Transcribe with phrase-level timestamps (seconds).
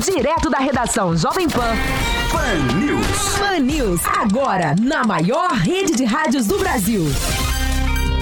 [0.00, 1.74] Direto da redação Jovem Pan.
[2.30, 3.38] Pan News.
[3.38, 7.04] Pan News, agora na maior rede de rádios do Brasil.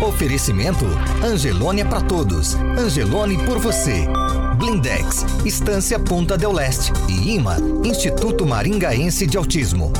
[0.03, 0.85] Oferecimento
[1.25, 2.57] Angelone é para todos.
[2.77, 4.09] Angelone por você.
[4.57, 9.93] Blindex, Estância Ponta del Leste e IMA, Instituto Maringaense de Autismo.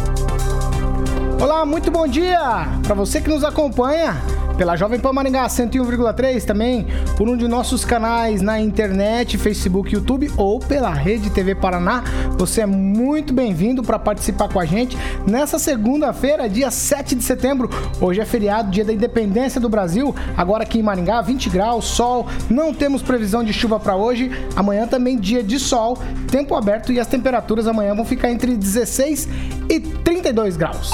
[1.41, 4.21] Olá, muito bom dia para você que nos acompanha
[4.61, 6.87] pela Jovem Pan Maringá 101,3 também
[7.17, 12.05] por um de nossos canais na internet, Facebook, YouTube ou pela Rede TV Paraná.
[12.37, 17.71] Você é muito bem-vindo para participar com a gente nessa segunda-feira, dia 7 de setembro.
[18.03, 20.15] Hoje é feriado, dia da independência do Brasil.
[20.37, 22.27] Agora aqui em Maringá, 20 graus, sol.
[22.51, 24.31] Não temos previsão de chuva para hoje.
[24.55, 25.97] Amanhã também dia de sol,
[26.31, 29.27] tempo aberto e as temperaturas amanhã vão ficar entre 16
[29.71, 30.91] e 32 graus.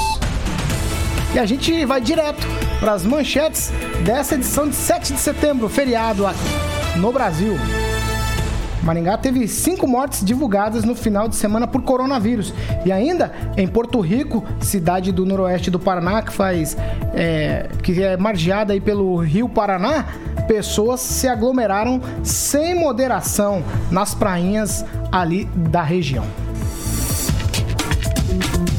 [1.35, 2.47] E a gente vai direto
[2.81, 3.73] para as manchetes
[4.05, 6.25] dessa edição de 7 de setembro, feriado
[6.97, 7.57] no Brasil.
[8.87, 12.55] Maringá teve cinco mortes divulgadas no final de semana por coronavírus.
[12.85, 16.77] E ainda em Porto Rico, cidade do noroeste do Paraná, que faz.
[17.13, 20.05] É, que é margeada aí pelo Rio Paraná,
[20.47, 26.25] pessoas se aglomeraram sem moderação nas prainhas ali da região.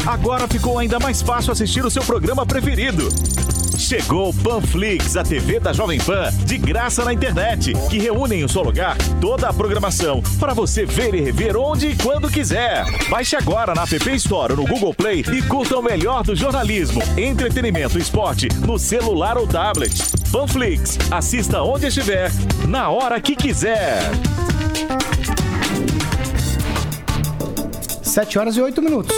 [0.06, 3.10] Agora ficou ainda mais fácil assistir o seu programa preferido.
[3.78, 8.48] Chegou Panflix, a TV da Jovem Pan, de graça na internet, que reúne em um
[8.48, 12.86] só lugar toda a programação para você ver e rever onde e quando quiser.
[13.08, 17.02] Baixe agora na App Store ou no Google Play e curta o melhor do jornalismo,
[17.16, 19.94] entretenimento e esporte no celular ou tablet.
[20.32, 22.32] Panflix, assista onde estiver,
[22.68, 24.02] na hora que quiser.
[28.02, 29.16] 7 horas e 8 minutos.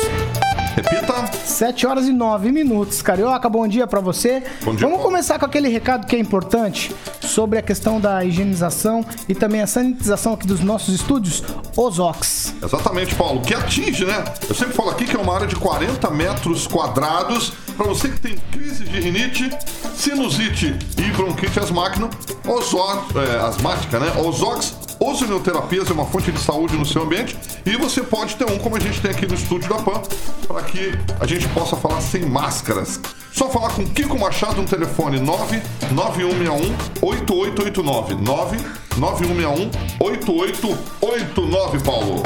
[0.81, 1.30] Repita.
[1.45, 3.02] 7 horas e 9 minutos.
[3.02, 4.41] Carioca, bom dia para você.
[4.63, 9.05] Bom dia, Vamos começar com aquele recado que é importante sobre a questão da higienização
[9.27, 11.44] e também a sanitização aqui dos nossos estúdios,
[11.75, 12.55] Ozox.
[12.63, 13.41] Exatamente, Paulo.
[13.41, 14.23] Que atinge, né?
[14.47, 17.52] Eu sempre falo aqui que é uma área de 40 metros quadrados.
[17.75, 19.50] Para você que tem crise de rinite,
[19.95, 22.09] sinusite e bronquite asmática,
[22.47, 24.11] Ozox, é, asmática, né?
[24.22, 28.57] Ozox Ozonioterapias é uma fonte de saúde no seu ambiente e você pode ter um
[28.57, 30.01] como a gente tem aqui no estúdio da PAN
[30.47, 32.99] para que a gente possa falar sem máscaras.
[33.31, 42.23] Só falar com Kiko Machado no telefone 99161 8889 99161 8889, Paulo.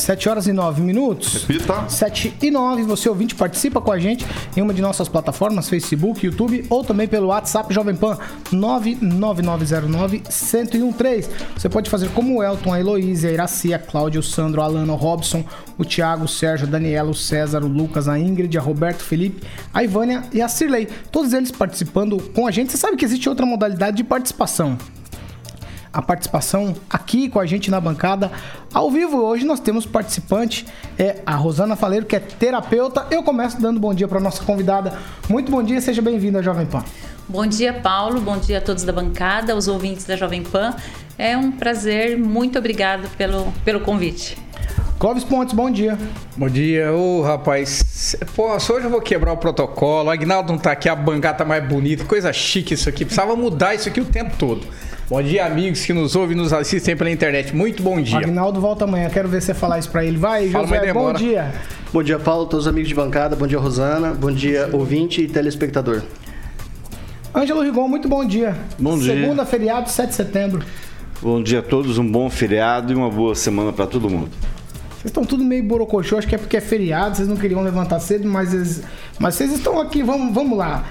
[0.00, 1.44] 7 horas e 9 minutos.
[1.44, 1.88] Repita.
[1.88, 6.24] 7 e 9, você ouvinte participa com a gente em uma de nossas plataformas, Facebook,
[6.24, 8.18] YouTube ou também pelo WhatsApp Jovem Pan
[8.52, 11.28] 99909-1013.
[11.56, 14.64] Você pode fazer como o Elton, a Heloísa, a Iracia, a Cláudia, o Sandro, a
[14.64, 15.44] Alana, o Robson,
[15.78, 19.04] o Thiago, o Sérgio, a Daniela, o César, o Lucas, a Ingrid, a Roberto, o
[19.04, 20.88] Felipe, a Ivânia e a Cirlei.
[21.12, 22.72] Todos eles participando com a gente.
[22.72, 24.78] Você sabe que existe outra modalidade de participação
[25.92, 28.30] a participação aqui com a gente na bancada
[28.72, 29.18] ao vivo.
[29.18, 30.66] Hoje nós temos participante,
[30.98, 33.06] é a Rosana Faleiro, que é terapeuta.
[33.10, 34.98] Eu começo dando bom dia para nossa convidada.
[35.28, 36.84] Muito bom dia, seja bem-vinda, Jovem Pan.
[37.28, 38.20] Bom dia, Paulo.
[38.20, 40.74] Bom dia a todos da bancada, aos ouvintes da Jovem Pan.
[41.16, 42.18] É um prazer.
[42.18, 44.36] Muito obrigado pelo, pelo convite.
[44.98, 45.96] Clóvis Pontes, bom dia.
[46.36, 48.16] Bom dia, ô rapaz.
[48.36, 50.08] Pô, hoje eu vou quebrar o protocolo.
[50.08, 52.04] O Agnaldo não tá aqui, a bancada tá mais bonita.
[52.04, 53.04] Coisa chique isso aqui.
[53.04, 54.66] Precisava mudar isso aqui o tempo todo.
[55.10, 57.54] Bom dia, amigos que nos ouvem e nos assistem pela internet.
[57.54, 58.18] Muito bom dia.
[58.18, 60.16] Agnaldo volta amanhã, quero ver você falar isso pra ele.
[60.16, 61.52] Vai, Fala, José, bom dia.
[61.92, 63.34] Bom dia, Paulo, todos os amigos de bancada.
[63.34, 64.12] Bom dia, Rosana.
[64.14, 66.02] Bom dia, ouvinte e telespectador.
[67.34, 68.56] Ângelo Rigon, muito bom dia.
[68.78, 69.14] Bom dia.
[69.14, 70.62] Segunda, feriado, 7 de setembro.
[71.20, 74.30] Bom dia a todos, um bom feriado e uma boa semana para todo mundo.
[74.90, 77.98] Vocês estão tudo meio borocochô, acho que é porque é feriado, vocês não queriam levantar
[78.00, 78.82] cedo, mas, eles-
[79.18, 80.84] mas vocês estão aqui, vamos, vamos lá.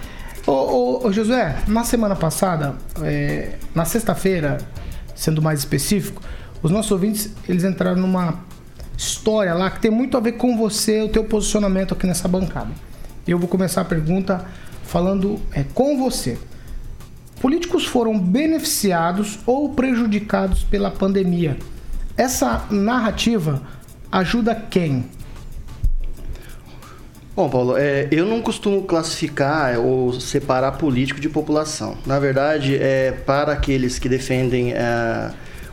[0.46, 4.58] Ô, ô, ô, Josué, na semana passada, é, na sexta-feira,
[5.16, 6.22] sendo mais específico,
[6.62, 8.40] os nossos ouvintes, eles entraram numa
[8.98, 12.72] história lá que tem muito a ver com você, o teu posicionamento aqui nessa bancada.
[13.28, 14.46] Eu vou começar a pergunta
[14.84, 16.38] falando é, com você.
[17.40, 21.58] Políticos foram beneficiados ou prejudicados pela pandemia.
[22.18, 23.62] Essa narrativa
[24.12, 25.06] ajuda quem?
[27.40, 31.98] Bom, Paulo, é, eu não costumo classificar ou separar político de população.
[32.06, 35.32] Na verdade, é para aqueles que defendem é,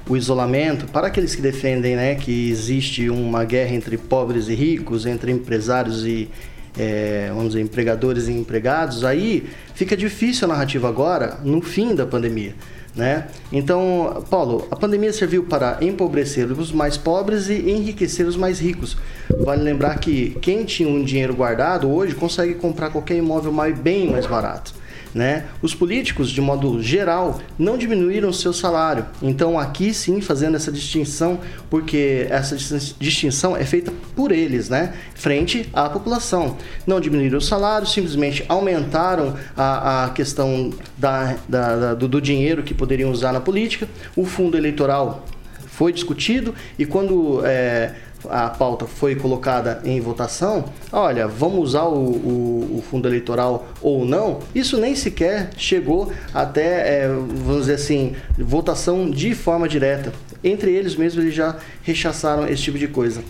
[0.08, 5.06] o isolamento, para aqueles que defendem né, que existe uma guerra entre pobres e ricos,
[5.06, 6.30] entre empresários e,
[6.78, 12.06] é, vamos dizer, empregadores e empregados, aí fica difícil a narrativa agora, no fim da
[12.06, 12.54] pandemia.
[12.96, 13.26] Né?
[13.52, 18.96] Então, Paulo, a pandemia serviu para empobrecer os mais pobres e enriquecer os mais ricos.
[19.40, 24.10] Vale lembrar que quem tinha um dinheiro guardado hoje consegue comprar qualquer imóvel mais, bem
[24.10, 24.72] mais barato.
[25.16, 25.46] Né?
[25.62, 29.06] Os políticos, de modo geral, não diminuíram o seu salário.
[29.22, 31.40] Então, aqui sim, fazendo essa distinção,
[31.70, 32.54] porque essa
[32.98, 34.92] distinção é feita por eles, né?
[35.14, 36.58] frente à população.
[36.86, 42.62] Não diminuíram o salário, simplesmente aumentaram a, a questão da, da, da do, do dinheiro
[42.62, 43.88] que poderiam usar na política.
[44.14, 45.24] O fundo eleitoral
[45.76, 47.94] foi discutido e quando é,
[48.30, 54.04] a pauta foi colocada em votação, olha, vamos usar o, o, o fundo eleitoral ou
[54.04, 60.12] não, isso nem sequer chegou até, é, vamos dizer assim, votação de forma direta.
[60.42, 63.22] Entre eles mesmos, eles já rechaçaram esse tipo de coisa.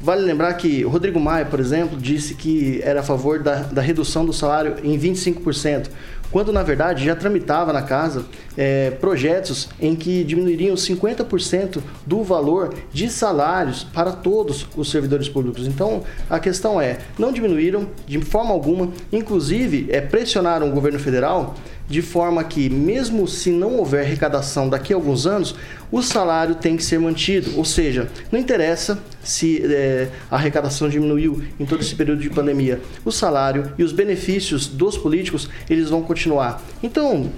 [0.00, 4.24] Vale lembrar que Rodrigo Maia, por exemplo, disse que era a favor da, da redução
[4.24, 5.88] do salário em 25%
[6.30, 8.24] quando na verdade já tramitava na casa
[8.56, 15.66] é, projetos em que diminuiriam 50% do valor de salários para todos os servidores públicos.
[15.66, 21.54] Então a questão é, não diminuíram de forma alguma, inclusive é, pressionaram o governo federal
[21.88, 25.54] de forma que, mesmo se não houver arrecadação daqui a alguns anos,
[25.90, 27.56] o salário tem que ser mantido.
[27.56, 32.80] Ou seja, não interessa se é, a arrecadação diminuiu em todo esse período de pandemia,
[33.04, 36.62] o salário e os benefícios dos políticos eles vão continuar.
[36.82, 37.30] Então,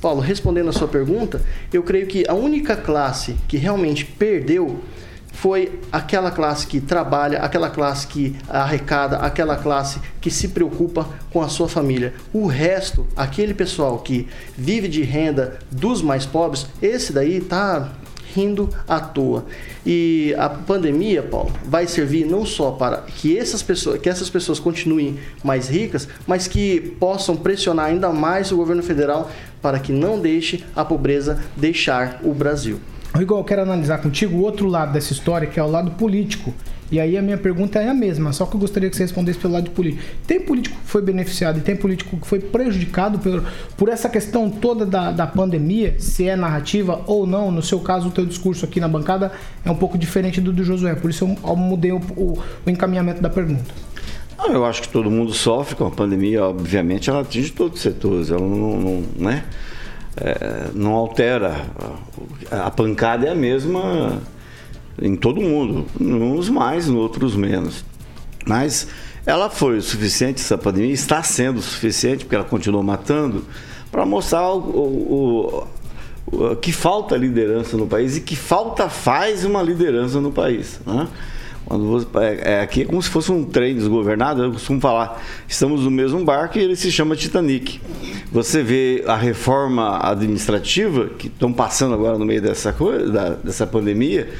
[0.00, 4.80] Paulo, respondendo a sua pergunta, eu creio que a única classe que realmente perdeu
[5.32, 11.40] foi aquela classe que trabalha, aquela classe que arrecada, aquela classe que se preocupa com
[11.40, 12.14] a sua família.
[12.32, 17.92] O resto, aquele pessoal que vive de renda dos mais pobres, esse daí tá
[18.34, 19.46] rindo à toa.
[19.86, 24.58] E a pandemia, Paulo, vai servir não só para que essas pessoas, que essas pessoas
[24.58, 29.30] continuem mais ricas, mas que possam pressionar ainda mais o governo federal
[29.62, 32.80] para que não deixe a pobreza deixar o Brasil.
[33.22, 36.54] Igor, eu quero analisar contigo o outro lado dessa história, que é o lado político.
[36.90, 39.38] E aí a minha pergunta é a mesma, só que eu gostaria que você respondesse
[39.38, 40.02] pelo lado político.
[40.26, 43.44] Tem político que foi beneficiado e tem político que foi prejudicado por,
[43.76, 47.50] por essa questão toda da, da pandemia, se é narrativa ou não?
[47.50, 49.30] No seu caso, o teu discurso aqui na bancada
[49.64, 52.70] é um pouco diferente do do Josué, por isso eu, eu mudei o, o, o
[52.70, 53.74] encaminhamento da pergunta.
[54.48, 58.30] eu acho que todo mundo sofre com a pandemia, obviamente ela atinge todos os setores,
[58.30, 59.44] ela não, não né?
[60.20, 61.66] É, não altera.
[62.50, 64.20] A pancada é a mesma
[65.00, 67.84] em todo mundo, uns mais, outros menos.
[68.46, 68.88] Mas
[69.24, 73.44] ela foi o suficiente, essa pandemia está sendo o suficiente, porque ela continua matando,
[73.90, 75.68] para mostrar o, o,
[76.32, 80.80] o, o, que falta liderança no país e que falta faz uma liderança no país.
[80.86, 81.06] Né?
[81.68, 85.84] Quando é, é, aqui é como se fosse um trem desgovernado, eu costumo falar, estamos
[85.84, 87.78] no mesmo barco e ele se chama Titanic.
[88.32, 93.66] Você vê a reforma administrativa que estão passando agora no meio dessa coisa, da, dessa
[93.66, 94.30] pandemia,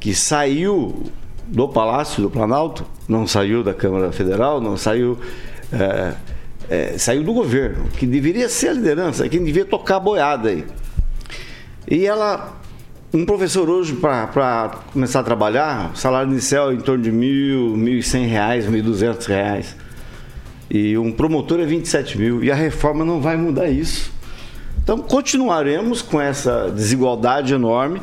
[0.00, 1.02] que saiu
[1.46, 5.18] do Palácio do Planalto, não saiu da Câmara Federal, não saiu.
[5.70, 6.14] É,
[6.70, 10.64] é, saiu do governo, que deveria ser a liderança, quem devia tocar a boiada aí.
[11.86, 12.58] E ela
[13.14, 17.98] um professor hoje, para começar a trabalhar, salário inicial é em torno de mil, mil
[17.98, 19.76] e cem reais, mil e duzentos reais.
[20.68, 22.42] E um promotor é 27 mil.
[22.42, 24.12] E a reforma não vai mudar isso.
[24.82, 28.02] Então continuaremos com essa desigualdade enorme,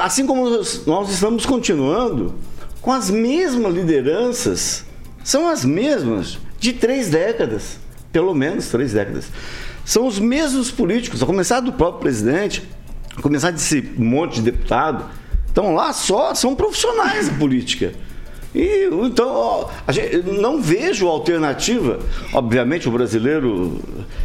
[0.00, 0.48] assim como
[0.86, 2.36] nós estamos continuando
[2.80, 4.84] com as mesmas lideranças,
[5.24, 7.80] são as mesmas de três décadas,
[8.12, 9.26] pelo menos três décadas.
[9.84, 12.62] São os mesmos políticos, a começar do próprio presidente,
[13.22, 15.04] começar desse monte de deputado,
[15.46, 17.92] estão lá só, são profissionais da política.
[18.54, 21.98] E então, ó, gente, não vejo alternativa.
[22.32, 23.80] Obviamente, o brasileiro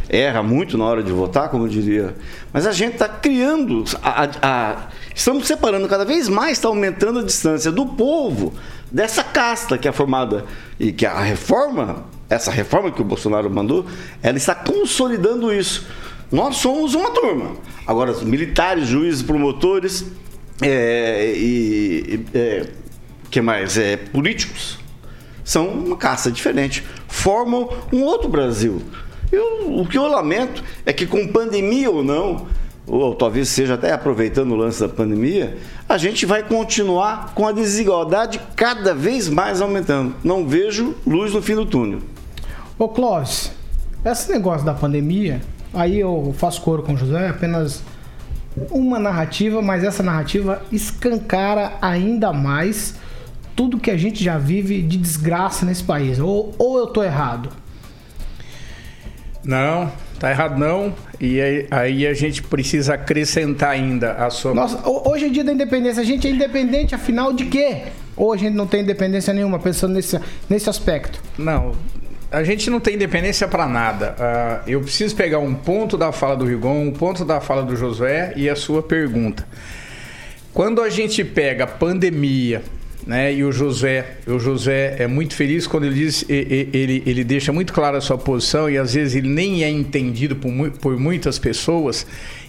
[0.08, 2.14] erra muito na hora de votar, como eu diria,
[2.52, 4.76] mas a gente está criando, a, a,
[5.12, 8.52] estamos separando cada vez mais, está aumentando a distância do povo
[8.90, 10.44] dessa casta que é formada
[10.78, 13.84] e que a reforma, essa reforma que o Bolsonaro mandou,
[14.22, 15.86] ela está consolidando isso.
[16.30, 17.56] Nós somos uma turma.
[17.86, 20.06] Agora, militares, juízes, promotores
[20.62, 22.24] é, e.
[22.32, 22.66] É,
[23.30, 23.76] que mais?
[23.78, 24.78] É, políticos
[25.44, 26.84] são uma caça diferente.
[27.08, 28.82] Formam um outro Brasil.
[29.32, 32.46] Eu, o que eu lamento é que, com pandemia ou não,
[32.86, 35.58] ou talvez seja até aproveitando o lance da pandemia,
[35.88, 40.14] a gente vai continuar com a desigualdade cada vez mais aumentando.
[40.22, 42.00] Não vejo luz no fim do túnel.
[42.78, 43.52] Ô Clóvis,
[44.04, 45.40] esse negócio da pandemia
[45.72, 47.82] Aí eu faço coro com o José, apenas
[48.70, 52.94] uma narrativa, mas essa narrativa escancara ainda mais
[53.54, 56.18] tudo que a gente já vive de desgraça nesse país.
[56.18, 57.50] Ou, ou eu tô errado?
[59.44, 60.94] Não, tá errado não.
[61.20, 64.54] E aí, aí, a gente precisa acrescentar ainda a sua.
[64.54, 66.02] Nossa, hoje é dia da independência.
[66.02, 67.84] A gente é independente, afinal de quê?
[68.16, 71.22] Ou a gente não tem independência nenhuma, pensando nesse, nesse aspecto?
[71.38, 71.72] Não,
[72.30, 74.14] a gente não tem independência para nada.
[74.18, 77.74] Uh, eu preciso pegar um ponto da fala do Rigon, um ponto da fala do
[77.74, 79.46] Josué e a sua pergunta.
[80.54, 82.62] Quando a gente pega pandemia,
[83.06, 87.52] né, e o José, o José é muito feliz quando ele diz, ele, ele deixa
[87.52, 91.38] muito clara a sua posição e às vezes ele nem é entendido por, por muitas
[91.38, 92.06] pessoas.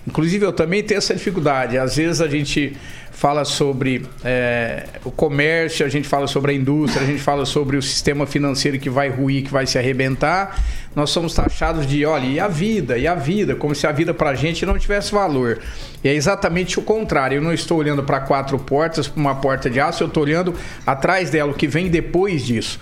[0.08, 1.78] Inclusive eu também tenho essa dificuldade.
[1.78, 2.76] Às vezes a gente
[3.12, 7.78] fala sobre é, o comércio, a gente fala sobre a indústria, a gente fala sobre
[7.78, 10.60] o sistema financeiro que vai ruir, que vai se arrebentar.
[10.96, 14.12] Nós somos taxados de, olha, e a vida, e a vida, como se a vida
[14.12, 15.60] para a gente não tivesse valor.
[16.04, 17.36] E é exatamente o contrário.
[17.36, 20.56] Eu não estou olhando para quatro portas, para uma porta de aço, eu estou olhando
[20.86, 22.80] atrás dela, o que vem depois disso.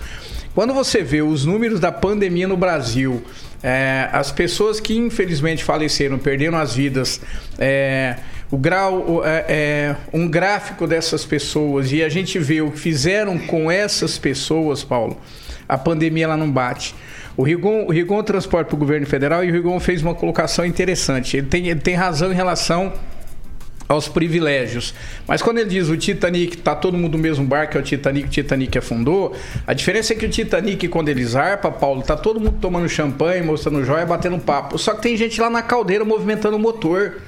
[0.54, 3.22] Quando você vê os números da pandemia no Brasil,
[3.62, 7.20] é, as pessoas que infelizmente faleceram, perderam as vidas,
[7.58, 8.16] é,
[8.50, 13.38] o grau, é, é, um gráfico dessas pessoas e a gente vê o que fizeram
[13.38, 15.16] com essas pessoas, Paulo,
[15.68, 16.96] a pandemia ela não bate.
[17.36, 20.66] O Rigon, o Rigon transporta para o governo federal e o Rigon fez uma colocação
[20.66, 21.36] interessante.
[21.36, 22.92] Ele tem, ele tem razão em relação
[23.90, 24.94] aos privilégios.
[25.26, 28.28] Mas quando ele diz o Titanic, tá todo mundo no mesmo barco, é o Titanic,
[28.28, 29.34] o Titanic afundou,
[29.66, 33.42] a diferença é que o Titanic, quando ele zarpa, Paulo, tá todo mundo tomando champanhe,
[33.42, 34.78] mostrando joia, batendo papo.
[34.78, 37.20] Só que tem gente lá na caldeira movimentando o motor.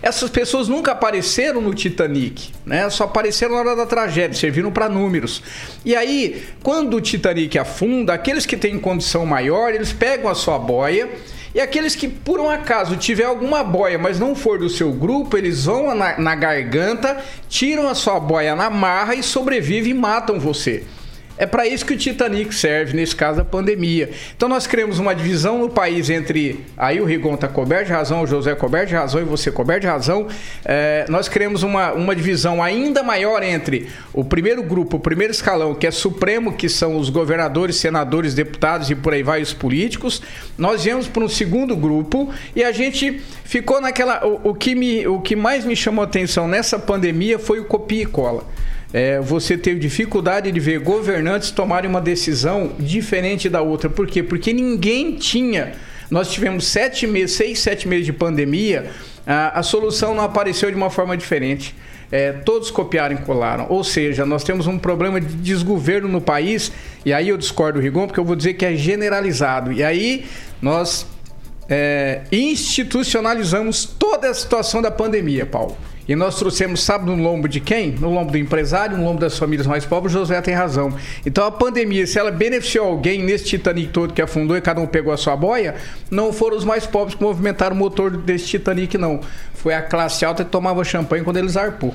[0.00, 2.88] Essas pessoas nunca apareceram no Titanic, né?
[2.88, 5.42] Só apareceram na hora da tragédia, serviram para números.
[5.84, 10.58] E aí, quando o Titanic afunda, aqueles que têm condição maior, eles pegam a sua
[10.58, 11.10] boia
[11.56, 15.38] e aqueles que por um acaso tiver alguma boia, mas não for do seu grupo,
[15.38, 17.16] eles vão na, na garganta,
[17.48, 20.84] tiram a sua boia na marra e sobrevivem e matam você.
[21.38, 24.10] É para isso que o Titanic serve, nesse caso, a pandemia.
[24.34, 26.64] Então nós criamos uma divisão no país entre.
[26.76, 29.82] Aí o Rigon está coberto de razão, o José coberto de razão e você coberto
[29.82, 30.26] de razão.
[30.64, 35.74] É, nós criamos uma, uma divisão ainda maior entre o primeiro grupo, o primeiro escalão,
[35.74, 40.22] que é supremo, que são os governadores, senadores, deputados e por aí vai os políticos.
[40.56, 44.26] Nós viemos para um segundo grupo e a gente ficou naquela.
[44.26, 48.02] O, o, que me, o que mais me chamou atenção nessa pandemia foi o copia
[48.02, 48.44] e cola
[48.92, 53.90] é, você teve dificuldade de ver governantes tomarem uma decisão diferente da outra.
[53.90, 54.22] Por quê?
[54.22, 55.72] Porque ninguém tinha.
[56.10, 58.90] Nós tivemos sete meses, seis, sete meses de pandemia,
[59.26, 61.74] a, a solução não apareceu de uma forma diferente.
[62.12, 63.66] É, todos copiaram e colaram.
[63.68, 66.70] Ou seja, nós temos um problema de desgoverno no país,
[67.04, 69.72] e aí eu discordo do Rigon, porque eu vou dizer que é generalizado.
[69.72, 70.24] E aí
[70.62, 71.04] nós
[71.68, 75.76] é, institucionalizamos toda a situação da pandemia, Paulo.
[76.08, 77.90] E nós trouxemos, sabe, no lombo de quem?
[77.90, 80.94] No lombo do empresário, no lombo das famílias mais pobres, José tem razão.
[81.24, 84.86] Então a pandemia, se ela beneficiou alguém nesse Titanic todo que afundou e cada um
[84.86, 85.74] pegou a sua boia,
[86.08, 89.20] não foram os mais pobres que movimentaram o motor desse Titanic, não.
[89.54, 91.92] Foi a classe alta que tomava champanhe quando eles zarpou.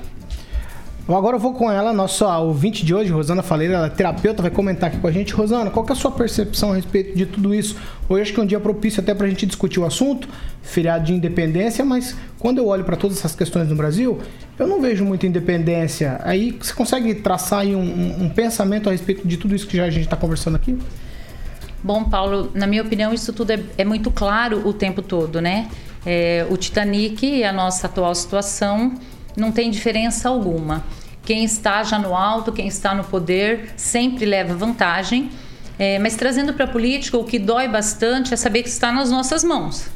[1.08, 4.43] Bom, agora eu vou com ela, nossa ouvinte de hoje, Rosana Faleira, ela é terapeuta,
[4.43, 5.34] vai comentar aqui com a gente.
[5.34, 7.75] Rosana, qual é a sua percepção a respeito de tudo isso?
[8.08, 10.29] Hoje acho que é um dia propício até para a gente discutir o assunto,
[10.62, 14.20] feriado de independência, mas quando eu olho para todas essas questões no Brasil,
[14.60, 16.22] eu não vejo muita independência.
[16.24, 19.77] Aí você consegue traçar aí um, um, um pensamento a respeito de tudo isso que
[19.77, 20.77] já a gente está conversando aqui?
[21.84, 25.67] Bom, Paulo, na minha opinião, isso tudo é, é muito claro o tempo todo, né?
[26.05, 28.93] É, o Titanic e a nossa atual situação
[29.35, 30.83] não tem diferença alguma.
[31.23, 35.29] Quem está já no alto, quem está no poder, sempre leva vantagem.
[35.77, 39.09] É, mas trazendo para a política, o que dói bastante é saber que está nas
[39.09, 39.88] nossas mãos.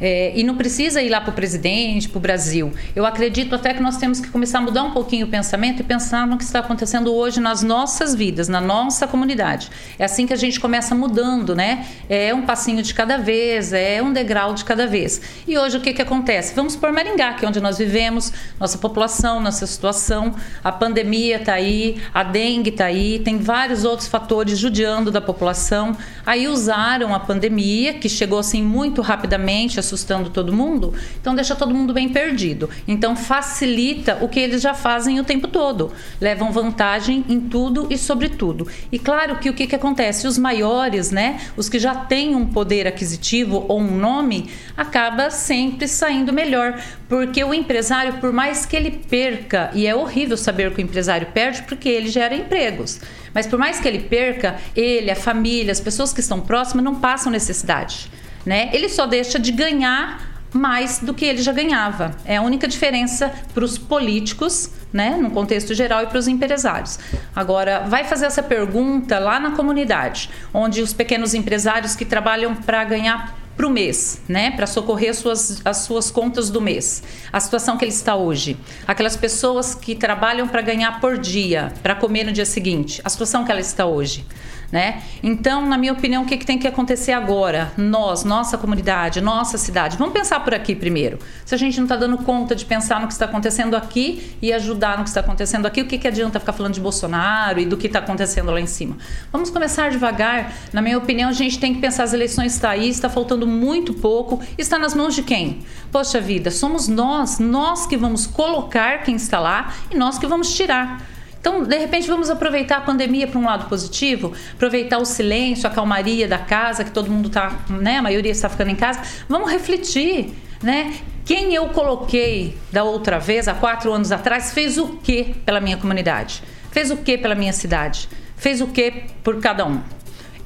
[0.00, 2.72] É, e não precisa ir lá para o presidente, para o Brasil.
[2.96, 5.82] Eu acredito até que nós temos que começar a mudar um pouquinho o pensamento e
[5.82, 9.70] pensar no que está acontecendo hoje nas nossas vidas, na nossa comunidade.
[9.98, 11.86] É assim que a gente começa mudando, né?
[12.08, 15.20] É um passinho de cada vez, é um degrau de cada vez.
[15.46, 16.54] E hoje o que, que acontece?
[16.54, 20.34] Vamos por Maringá, que é onde nós vivemos, nossa população, nossa situação.
[20.64, 25.96] A pandemia está aí, a dengue está aí, tem vários outros fatores judiando da população.
[26.24, 31.74] Aí usaram a pandemia, que chegou assim muito rapidamente, assustando todo mundo, então deixa todo
[31.74, 32.70] mundo bem perdido.
[32.86, 35.92] Então facilita o que eles já fazem o tempo todo.
[36.20, 38.68] Levam vantagem em tudo e sobre tudo.
[38.92, 40.26] E claro que o que, que acontece?
[40.26, 41.40] Os maiores, né?
[41.56, 46.80] Os que já têm um poder aquisitivo ou um nome, acaba sempre saindo melhor.
[47.08, 51.26] Porque o empresário, por mais que ele perca, e é horrível saber que o empresário
[51.34, 53.00] perde porque ele gera empregos.
[53.34, 56.96] Mas por mais que ele perca, ele, a família, as pessoas que estão próximas não
[56.96, 58.10] passam necessidade
[58.44, 58.70] né?
[58.72, 62.16] Ele só deixa de ganhar mais do que ele já ganhava.
[62.24, 66.98] É a única diferença para os políticos, né, no contexto geral, e para os empresários.
[67.34, 72.82] Agora, vai fazer essa pergunta lá na comunidade, onde os pequenos empresários que trabalham para
[72.84, 77.02] ganhar para o mês, né, para socorrer as suas, as suas contas do mês.
[77.30, 78.56] A situação que ele está hoje.
[78.86, 83.02] Aquelas pessoas que trabalham para ganhar por dia, para comer no dia seguinte.
[83.04, 84.24] A situação que ela está hoje
[84.70, 85.02] né?
[85.22, 87.72] Então, na minha opinião, o que, que tem que acontecer agora?
[87.76, 91.18] Nós, nossa comunidade, nossa cidade, vamos pensar por aqui primeiro.
[91.44, 94.52] Se a gente não está dando conta de pensar no que está acontecendo aqui e
[94.52, 97.66] ajudar no que está acontecendo aqui, o que, que adianta ficar falando de Bolsonaro e
[97.66, 98.96] do que está acontecendo lá em cima?
[99.32, 100.52] Vamos começar devagar.
[100.72, 103.94] Na minha opinião, a gente tem que pensar as eleições está aí, está faltando muito
[103.94, 105.60] pouco, está nas mãos de quem?
[105.90, 110.54] Poxa vida, somos nós, nós que vamos colocar quem está lá e nós que vamos
[110.54, 111.02] tirar.
[111.40, 115.70] Então, de repente, vamos aproveitar a pandemia para um lado positivo, aproveitar o silêncio, a
[115.70, 117.96] calmaria da casa, que todo mundo está, né?
[117.96, 119.00] A maioria está ficando em casa.
[119.26, 120.94] Vamos refletir, né?
[121.24, 125.78] Quem eu coloquei da outra vez, há quatro anos atrás, fez o que pela minha
[125.78, 126.42] comunidade?
[126.70, 128.08] Fez o que pela minha cidade?
[128.36, 129.80] Fez o que por cada um?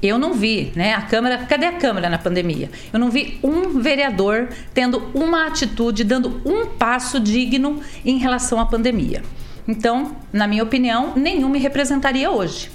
[0.00, 0.94] Eu não vi, né?
[0.94, 2.70] A Câmara, cadê a Câmara na pandemia?
[2.92, 8.66] Eu não vi um vereador tendo uma atitude, dando um passo digno em relação à
[8.66, 9.22] pandemia.
[9.66, 12.71] Então, na minha opinião, nenhum me representaria hoje.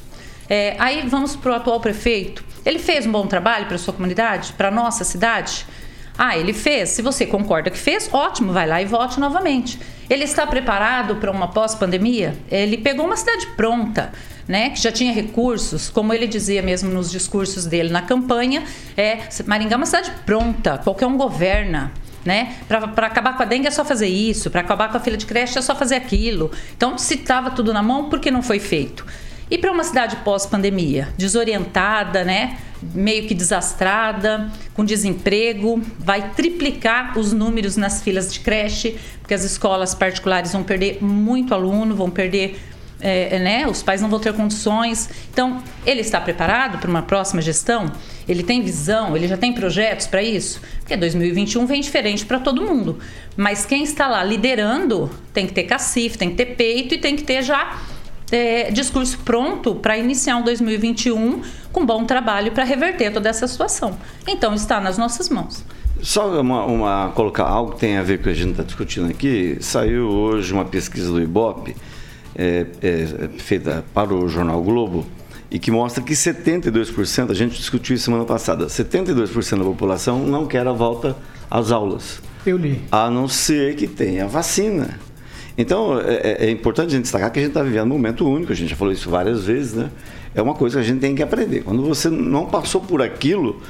[0.50, 2.44] É, aí vamos para o atual prefeito.
[2.66, 5.66] Ele fez um bom trabalho para a sua comunidade, para a nossa cidade?
[6.18, 6.90] Ah, ele fez.
[6.90, 9.80] Se você concorda que fez, ótimo, vai lá e vote novamente.
[10.10, 12.36] Ele está preparado para uma pós-pandemia?
[12.52, 14.12] Ele pegou uma cidade pronta,
[14.48, 18.64] né, que já tinha recursos, como ele dizia mesmo nos discursos dele na campanha,
[18.98, 21.94] é Maringá é uma cidade pronta, qualquer um governa
[22.26, 22.56] né?
[22.68, 25.26] Para acabar com a dengue é só fazer isso, para acabar com a fila de
[25.26, 26.52] creche é só fazer aquilo.
[26.76, 29.06] Então, se estava tudo na mão, por que não foi feito?
[29.50, 32.58] E para uma cidade pós-pandemia, desorientada, né?
[32.82, 39.44] meio que desastrada, com desemprego, vai triplicar os números nas filas de creche, porque as
[39.44, 42.60] escolas particulares vão perder muito aluno, vão perder
[43.02, 43.68] é, né?
[43.68, 45.10] Os pais não vão ter condições.
[45.32, 47.92] Então, ele está preparado para uma próxima gestão?
[48.28, 49.16] Ele tem visão?
[49.16, 50.62] Ele já tem projetos para isso?
[50.80, 53.00] Porque 2021 vem diferente para todo mundo.
[53.38, 57.16] Mas quem está lá liderando tem que ter cacife, tem que ter peito e tem
[57.16, 57.80] que ter já
[58.32, 61.42] é, discurso pronto para iniciar um 2021
[61.72, 63.98] com bom trabalho para reverter toda essa situação.
[64.28, 65.64] Então, está nas nossas mãos.
[66.02, 68.64] Só uma, uma, colocar algo que tem a ver com o que a gente está
[68.64, 69.58] discutindo aqui.
[69.60, 71.76] Saiu hoje uma pesquisa do IBOP
[72.40, 75.06] é, é, feita para o jornal Globo
[75.52, 80.48] e que mostra que 72%, a gente discutiu isso semana passada, 72% da população não
[80.48, 81.18] quer a volta
[81.52, 82.22] às aulas.
[82.46, 82.82] Eu li.
[82.90, 84.98] A não ser que tenha vacina.
[85.58, 88.26] Então, é, é, é importante a gente destacar que a gente está vivendo um momento
[88.26, 89.90] único, a gente já falou isso várias vezes, né?
[90.34, 91.64] É uma coisa que a gente tem que aprender.
[91.64, 93.62] Quando você não passou por aquilo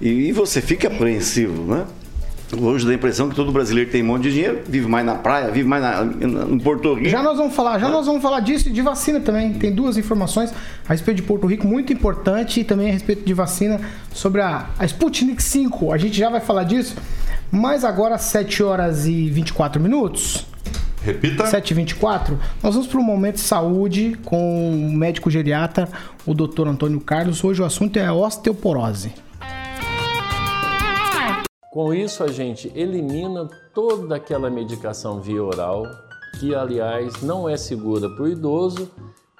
[0.00, 1.86] e, e você fica apreensivo, né?
[2.56, 5.16] Hoje dá a impressão que todo brasileiro tem um monte de dinheiro, vive mais na
[5.16, 7.08] praia, vive mais na, no Porto Rico.
[7.10, 9.52] Já nós vamos falar, já nós vamos falar disso e de vacina também.
[9.52, 10.52] Tem duas informações
[10.88, 13.78] a respeito de Porto Rico muito importante e também a respeito de vacina
[14.14, 15.92] sobre a, a Sputnik 5.
[15.92, 16.96] A gente já vai falar disso,
[17.50, 20.46] mas agora 7 horas e 24 minutos.
[21.04, 21.44] Repita.
[21.44, 22.36] 7h24.
[22.62, 25.88] Nós vamos para o momento de saúde com o médico geriatra,
[26.24, 27.44] o doutor Antônio Carlos.
[27.44, 29.27] Hoje o assunto é osteoporose.
[31.78, 35.84] Com isso, a gente elimina toda aquela medicação via oral,
[36.40, 38.90] que aliás não é segura para o idoso,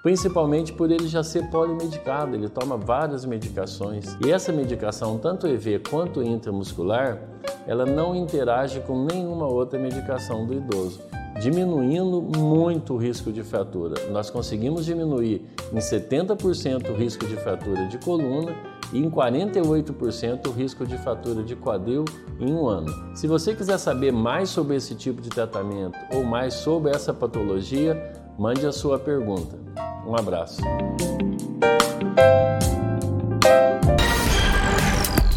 [0.05, 4.17] principalmente por ele já ser polimedicado, ele toma várias medicações.
[4.25, 7.21] E essa medicação, tanto EV quanto intramuscular,
[7.67, 11.03] ela não interage com nenhuma outra medicação do idoso
[11.41, 13.95] diminuindo muito o risco de fratura.
[14.11, 18.55] Nós conseguimos diminuir em 70% o risco de fratura de coluna
[18.93, 22.05] e em 48% o risco de fratura de quadril
[22.41, 23.17] em um ano.
[23.17, 27.97] Se você quiser saber mais sobre esse tipo de tratamento ou mais sobre essa patologia,
[28.39, 29.59] mande a sua pergunta.
[30.07, 30.61] Um abraço.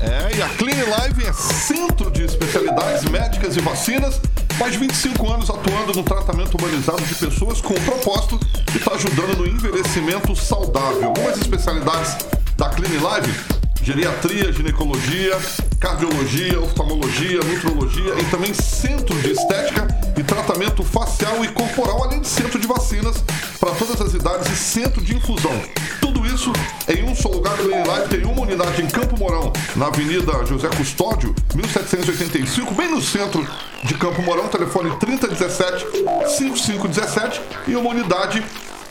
[0.02, 4.22] É, e a Clean Live é centro de especialidades médicas e vacinas
[4.60, 8.40] mais de 25 anos atuando no tratamento humanizado de pessoas com o propósito
[8.72, 11.08] de estar ajudando no envelhecimento saudável.
[11.08, 12.18] Algumas especialidades
[12.62, 13.34] da Clean Live
[13.82, 15.36] geriatria, ginecologia,
[15.80, 22.28] cardiologia, oftalmologia, nutrologia e também centro de estética e tratamento facial e corporal, além de
[22.28, 23.18] centro de vacinas
[23.60, 25.60] para todas as idades e centro de infusão.
[26.00, 26.54] Tudo isso
[26.88, 27.58] em um só lugar.
[27.58, 33.02] Clean Life tem uma unidade em Campo Mourão, na Avenida José Custódio, 1785, bem no
[33.02, 33.44] centro
[33.84, 35.84] de Campo Mourão, telefone 3017
[36.28, 38.44] 5517 e uma unidade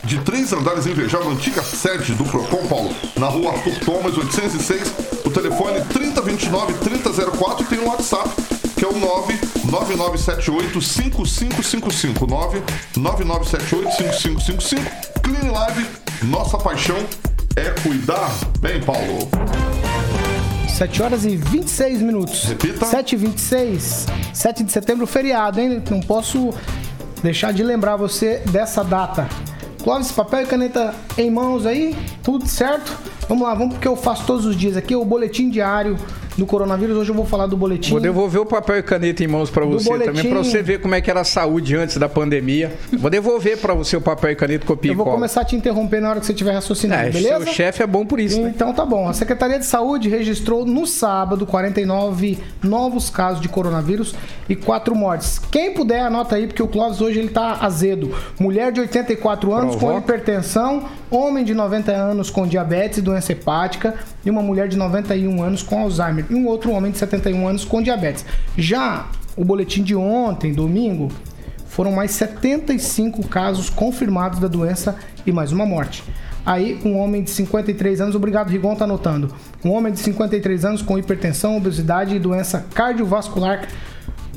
[0.04, 4.92] de três andares em Vejão, antiga sede do Procon Paulo, na rua Arthur Thomas, 806,
[5.24, 8.30] o telefone 3029-3004 tem um WhatsApp
[8.76, 8.94] que é o
[9.66, 12.62] 99978-5555.
[12.96, 14.80] 99978-5555.
[15.22, 15.86] Clean Live,
[16.22, 16.96] nossa paixão
[17.54, 18.30] é cuidar.
[18.60, 19.28] Bem, Paulo.
[20.66, 22.44] 7 horas e 26 minutos.
[22.44, 22.86] Repita.
[22.86, 25.82] 7 e 26 7 de setembro, feriado, hein?
[25.90, 26.54] Não posso
[27.22, 29.28] deixar de lembrar você dessa data.
[29.80, 32.96] Clóvis, papel e caneta em mãos aí, tudo certo?
[33.28, 35.96] Vamos lá, vamos porque eu faço todos os dias aqui o boletim diário
[36.40, 36.96] do coronavírus.
[36.96, 37.90] Hoje eu vou falar do boletim.
[37.90, 40.06] Vou devolver o papel e caneta em mãos para você boletim.
[40.12, 42.72] também, para você ver como é que era a saúde antes da pandemia.
[42.98, 45.54] Vou devolver para você o papel e caneta, copia Eu e vou começar a te
[45.54, 47.44] interromper na hora que você estiver raciocinando, É, beleza?
[47.44, 48.52] seu chefe é bom por isso, né?
[48.54, 49.06] Então tá bom.
[49.08, 54.14] A Secretaria de Saúde registrou no sábado 49 novos casos de coronavírus
[54.48, 55.38] e 4 mortes.
[55.50, 58.14] Quem puder, anota aí, porque o Clóvis hoje ele tá azedo.
[58.38, 59.98] Mulher de 84 anos com Provoca.
[60.14, 65.42] hipertensão, homem de 90 anos com diabetes e doença hepática e uma mulher de 91
[65.42, 68.24] anos com Alzheimer e um outro homem de 71 anos com diabetes.
[68.56, 71.08] Já o boletim de ontem, domingo,
[71.66, 76.02] foram mais 75 casos confirmados da doença e mais uma morte.
[76.44, 79.34] Aí, um homem de 53 anos, obrigado, Rigon tá anotando.
[79.64, 83.68] Um homem de 53 anos com hipertensão, obesidade e doença cardiovascular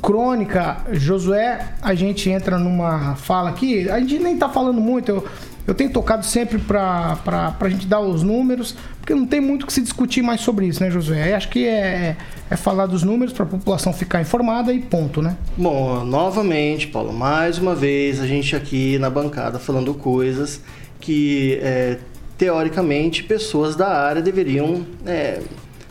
[0.02, 0.78] crônica.
[0.92, 5.28] Josué, a gente entra numa fala aqui, a gente nem tá falando muito, eu,
[5.66, 7.18] eu tenho tocado sempre pra,
[7.58, 10.84] pra gente dar os números, porque não tem muito que se discutir mais sobre isso,
[10.84, 11.32] né, Josué?
[11.32, 12.18] Eu acho que é,
[12.50, 15.38] é falar dos números pra população ficar informada e ponto, né?
[15.58, 20.62] Bom, novamente, Paulo, mais uma vez a gente aqui na bancada falando coisas
[21.00, 21.98] que, é,
[22.38, 25.42] teoricamente, pessoas da área deveriam é,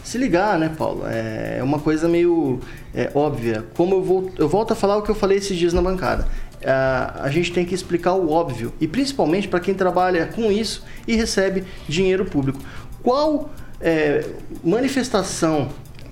[0.02, 1.04] se ligar, né, Paulo?
[1.06, 2.60] É uma coisa meio
[2.94, 3.64] é, óbvia.
[3.74, 6.26] Como eu, vou, eu volto a falar o que eu falei esses dias na bancada.
[6.64, 10.84] Ah, a gente tem que explicar o óbvio, e principalmente para quem trabalha com isso
[11.06, 12.60] e recebe dinheiro público.
[13.02, 14.24] Qual é,
[14.62, 15.70] manifestação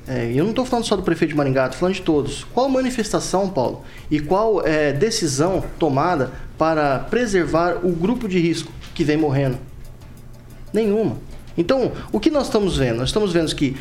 [0.09, 2.45] é, eu não estou falando só do prefeito de Maringá, estou falando de todos.
[2.53, 9.05] Qual manifestação, Paulo, e qual é, decisão tomada para preservar o grupo de risco que
[9.05, 9.57] vem morrendo?
[10.73, 11.17] Nenhuma.
[11.61, 12.97] Então, o que nós estamos vendo?
[12.97, 13.77] Nós estamos vendo que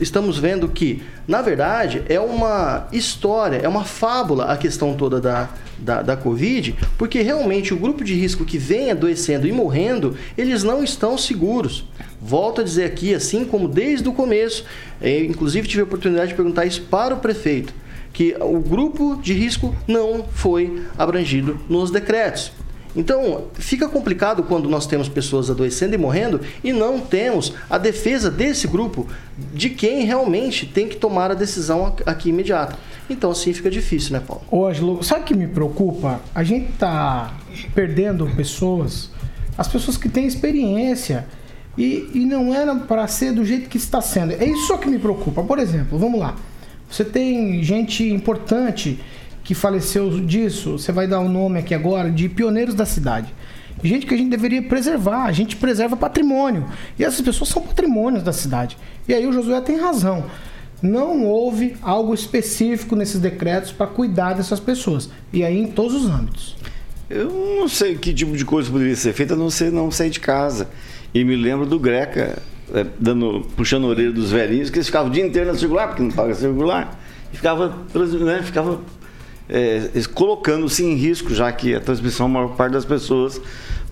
[0.00, 5.50] estamos vendo que, na verdade, é uma história, é uma fábula a questão toda da,
[5.78, 10.64] da, da Covid, porque realmente o grupo de risco que vem adoecendo e morrendo, eles
[10.64, 11.84] não estão seguros.
[12.22, 14.64] Volto a dizer aqui, assim como desde o começo,
[14.98, 17.74] eh, inclusive tive a oportunidade de perguntar isso para o prefeito,
[18.14, 22.50] que o grupo de risco não foi abrangido nos decretos.
[22.94, 28.30] Então, fica complicado quando nós temos pessoas adoecendo e morrendo e não temos a defesa
[28.30, 29.06] desse grupo
[29.54, 32.76] de quem realmente tem que tomar a decisão aqui imediata.
[33.08, 34.42] Então, assim fica difícil, né, Paulo?
[34.50, 36.20] Ô, Angelo, sabe o que me preocupa?
[36.34, 37.34] A gente tá
[37.74, 39.10] perdendo pessoas,
[39.56, 41.26] as pessoas que têm experiência.
[41.78, 44.32] E, e não era para ser do jeito que está sendo.
[44.32, 45.42] É isso que me preocupa.
[45.42, 46.36] Por exemplo, vamos lá.
[46.90, 48.98] Você tem gente importante
[49.50, 50.78] que faleceu disso.
[50.78, 53.34] Você vai dar o nome aqui agora de pioneiros da cidade.
[53.82, 55.24] Gente que a gente deveria preservar.
[55.24, 56.66] A gente preserva patrimônio.
[56.96, 58.78] E essas pessoas são patrimônios da cidade.
[59.08, 60.24] E aí o Josué tem razão.
[60.80, 65.10] Não houve algo específico nesses decretos para cuidar dessas pessoas.
[65.32, 66.54] E aí em todos os âmbitos.
[67.08, 70.10] Eu não sei que tipo de coisa poderia ser feita, a não ser não sair
[70.10, 70.68] de casa.
[71.12, 72.40] E me lembro do Greca,
[72.72, 75.88] é, dando, puxando a orelha dos velhinhos, que eles ficavam o dia inteiro na circular,
[75.88, 76.96] porque não paga circular,
[77.32, 77.76] e ficava,
[78.24, 78.80] né, ficava
[79.50, 83.40] é, colocando-se em risco, já que a transmissão, a maior parte das pessoas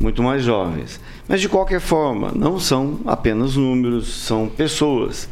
[0.01, 1.01] muito mais jovens.
[1.29, 5.29] Mas, de qualquer forma, não são apenas números, são pessoas.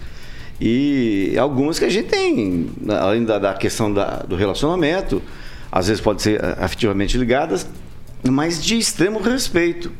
[0.60, 5.22] E algumas que a gente tem, além da, da questão da- do relacionamento,
[5.70, 7.66] às vezes pode ser ah, afetivamente ligadas,
[8.28, 9.92] mas de extremo respeito.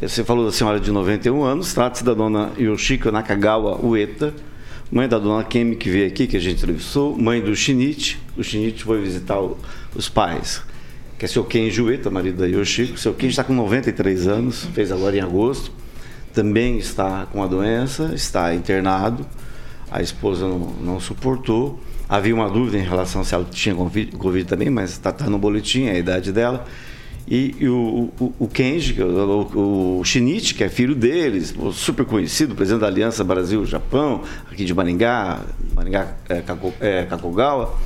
[0.00, 4.32] Você falou da senhora de 91 anos, trata-se da dona Yoshiko Nakagawa Ueta,
[4.90, 8.16] mãe da dona Kemi, que veio aqui, que a gente entrevistou, mãe do Shinichi.
[8.36, 9.56] O Shinichi foi visitar o-
[9.94, 10.62] os pais,
[11.18, 12.98] que é seu Kenji Ueta, marido da Yoshiko.
[12.98, 15.70] Seu Kenji está com 93 anos, fez agora em agosto.
[16.32, 19.26] Também está com a doença, está internado.
[19.90, 21.80] A esposa não, não suportou.
[22.08, 25.38] Havia uma dúvida em relação se ela tinha Covid, Covid também, mas está tá no
[25.38, 26.66] boletim, é a idade dela.
[27.30, 32.54] E, e o, o, o Kenji, o, o, Shinichi, que é filho deles, super conhecido,
[32.54, 35.40] presidente da Aliança Brasil-Japão, aqui de Maringá,
[35.74, 36.42] Maringá é,
[36.80, 37.78] é, Kakogawa,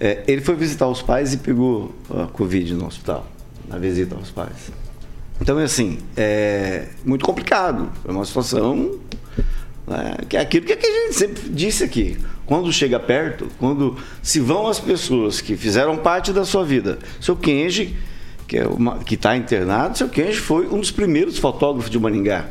[0.00, 3.24] é, ele foi visitar os pais e pegou a Covid no hospital,
[3.68, 4.72] na visita aos pais.
[5.40, 7.92] Então, é assim, é muito complicado.
[8.04, 8.98] É uma situação
[9.86, 12.18] né, que é aquilo que a gente sempre disse aqui.
[12.44, 17.36] Quando chega perto, quando se vão as pessoas que fizeram parte da sua vida, seu
[17.36, 17.96] Kenji,
[18.46, 18.66] que é
[19.10, 22.46] está internado, seu Kenji foi um dos primeiros fotógrafos de Maringá.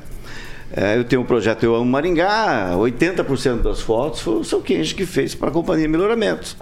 [0.75, 4.95] É, eu tenho um projeto Eu Amo Maringá, 80% das fotos foi o seu Kenji
[4.95, 6.58] que fez para a Companhia Melhoramentos.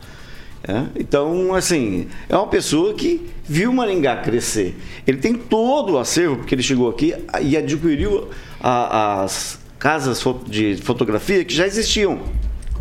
[0.67, 4.75] É, Então, assim, é uma pessoa que viu Maringá crescer.
[5.07, 8.27] Ele tem todo o acervo, porque ele chegou aqui e adquiriu
[8.61, 12.19] a- as casas de fotografia que já existiam.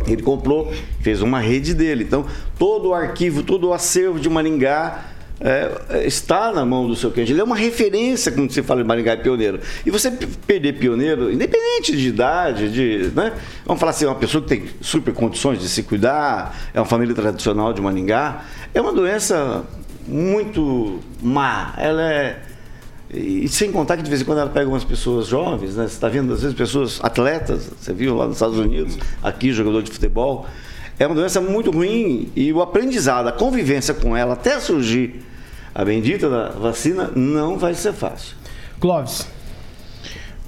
[0.05, 2.03] Ele comprou, fez uma rede dele.
[2.03, 2.25] Então,
[2.59, 5.05] todo o arquivo, todo o acervo de Maringá
[5.43, 7.31] é, está na mão do seu cliente.
[7.31, 9.59] Ele é uma referência quando você fala em Maringá é pioneiro.
[9.85, 13.33] E você perder pioneiro, independente de idade, de, né?
[13.65, 17.15] vamos falar assim, uma pessoa que tem super condições de se cuidar, é uma família
[17.15, 19.65] tradicional de Maringá, é uma doença
[20.07, 21.73] muito má.
[21.77, 22.39] Ela é.
[23.13, 25.85] E sem contar que de vez em quando ela pega umas pessoas jovens, né?
[25.85, 29.83] Você está vendo, às vezes, pessoas atletas, você viu lá nos Estados Unidos, aqui, jogador
[29.83, 30.45] de futebol.
[30.97, 35.30] É uma doença muito ruim e o aprendizado, a convivência com ela até surgir
[35.73, 38.35] a bendita da vacina não vai ser fácil.
[38.79, 39.27] Clóvis.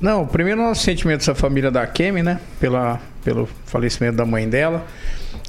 [0.01, 2.39] Não, primeiro nosso sentimento à família da Kemi, né?
[2.59, 4.85] Pela, pelo falecimento da mãe dela.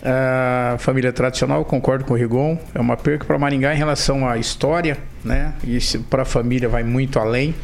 [0.02, 4.36] A família tradicional, concordo com o Rigon, é uma perca para Maringá em relação à
[4.36, 5.54] história, né?
[5.64, 5.78] E
[6.10, 7.54] para a família vai muito além.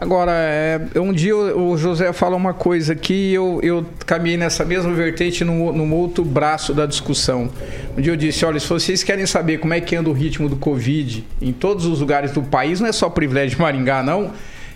[0.00, 4.92] Agora, é, um dia o José fala uma coisa que eu, eu caminhei nessa mesma
[4.94, 7.50] vertente no, no outro braço da discussão.
[7.96, 10.48] Um dia eu disse: olha, se vocês querem saber como é que anda o ritmo
[10.48, 14.30] do Covid em todos os lugares do país, não é só privilégio de Maringá, não.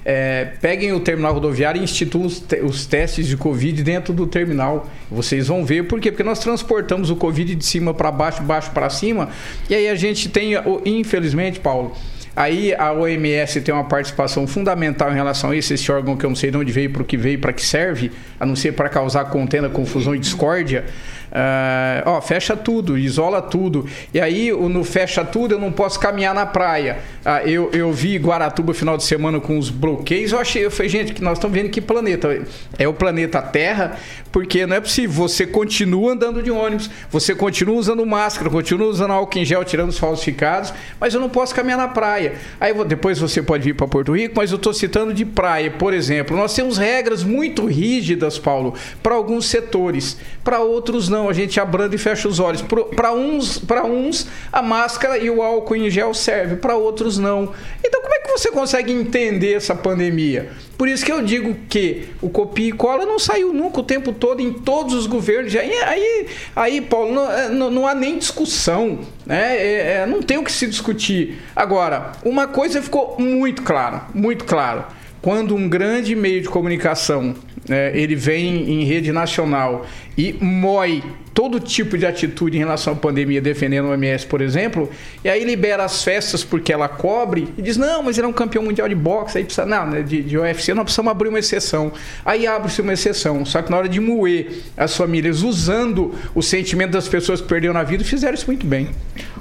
[0.05, 4.27] É, peguem o terminal rodoviário e instituam os, te os, testes de Covid dentro do
[4.27, 4.91] terminal.
[5.09, 6.11] Vocês vão ver por quê?
[6.11, 9.29] Porque nós transportamos o Covid de cima para baixo, baixo para cima,
[9.71, 10.55] e aí a gente tem,
[10.85, 11.93] infelizmente, Paulo,
[12.35, 16.31] Aí a OMS tem uma participação fundamental em relação a isso, esse órgão que eu
[16.31, 18.73] não sei de onde veio, para o que veio, para que serve, a não ser
[18.73, 20.85] para causar contenda, confusão e discórdia.
[21.33, 23.87] Uh, ó, fecha tudo, isola tudo.
[24.13, 26.99] E aí, no fecha tudo, eu não posso caminhar na praia.
[27.25, 30.33] Uh, eu, eu vi Guaratuba final de semana com os bloqueios.
[30.33, 32.43] Eu achei, eu falei, gente, que nós estamos vendo que planeta.
[32.79, 33.97] É o planeta Terra,
[34.31, 35.11] porque não é possível.
[35.27, 39.89] Você continua andando de ônibus, você continua usando máscara, continua usando álcool em gel, tirando
[39.89, 42.35] os falsificados, mas eu não posso caminhar na praia.
[42.61, 45.95] Aí depois você pode vir para Porto Rico, mas eu estou citando de praia, por
[45.95, 46.37] exemplo.
[46.37, 51.61] Nós temos regras muito rígidas, Paulo, para alguns setores, para outros não não, a gente
[51.61, 52.63] abranda e fecha os olhos.
[52.63, 57.53] Para uns, para uns, a máscara e o álcool em gel serve, para outros não.
[57.85, 60.51] Então, como é que você consegue entender essa pandemia?
[60.77, 64.13] Por isso que eu digo que o copia e cola não saiu nunca o tempo
[64.13, 65.55] todo em todos os governos.
[65.55, 68.99] Aí, aí, aí Paulo, não, é, não, não há nem discussão.
[69.25, 69.57] Né?
[69.57, 71.41] É, é, não tem o que se discutir.
[71.55, 74.85] Agora, uma coisa ficou muito clara, muito claro.
[75.21, 77.37] Quando um grande meio de comunicação
[77.69, 79.87] é, ele vem em rede nacional
[80.19, 84.91] e mói todo tipo de atitude em relação à pandemia, defendendo o OMS, por exemplo,
[85.25, 88.33] e aí libera as festas porque ela cobre e diz: não, mas ele é um
[88.33, 91.39] campeão mundial de boxe, aí precisa, não, né, de, de UFC, não precisamos abrir uma
[91.39, 91.93] exceção.
[92.25, 96.91] Aí abre-se uma exceção, só que na hora de moer as famílias usando o sentimento
[96.91, 98.89] das pessoas que perderam a vida, fizeram isso muito bem.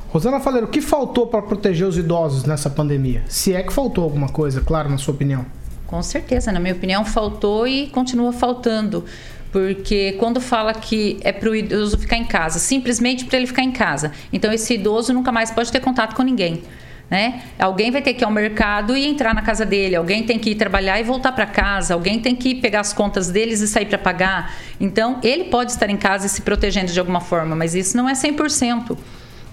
[0.09, 3.23] Rosana Faleiro, o que faltou para proteger os idosos nessa pandemia?
[3.27, 5.45] Se é que faltou alguma coisa, claro, na sua opinião.
[5.91, 9.03] Com certeza, na minha opinião, faltou e continua faltando.
[9.51, 13.61] Porque quando fala que é para o idoso ficar em casa, simplesmente para ele ficar
[13.61, 14.13] em casa.
[14.31, 16.63] Então, esse idoso nunca mais pode ter contato com ninguém.
[17.09, 17.41] Né?
[17.59, 20.51] Alguém vai ter que ir ao mercado e entrar na casa dele, alguém tem que
[20.51, 23.85] ir trabalhar e voltar para casa, alguém tem que pegar as contas deles e sair
[23.85, 24.55] para pagar.
[24.79, 28.07] Então, ele pode estar em casa e se protegendo de alguma forma, mas isso não
[28.07, 28.97] é 100%.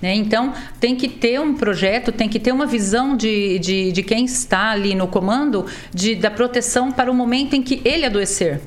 [0.00, 0.14] Né?
[0.14, 4.24] Então, tem que ter um projeto, tem que ter uma visão de, de, de quem
[4.24, 8.60] está ali no comando de, da proteção para o momento em que ele adoecer.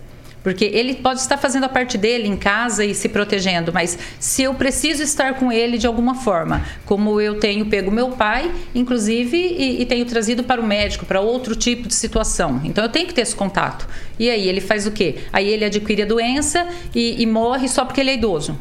[0.43, 4.41] Porque ele pode estar fazendo a parte dele em casa e se protegendo, mas se
[4.41, 9.37] eu preciso estar com ele de alguma forma, como eu tenho pego meu pai, inclusive,
[9.37, 12.59] e, e tenho trazido para o médico, para outro tipo de situação.
[12.63, 13.87] Então eu tenho que ter esse contato.
[14.17, 15.19] E aí ele faz o quê?
[15.31, 18.57] Aí ele adquire a doença e, e morre só porque ele é idoso.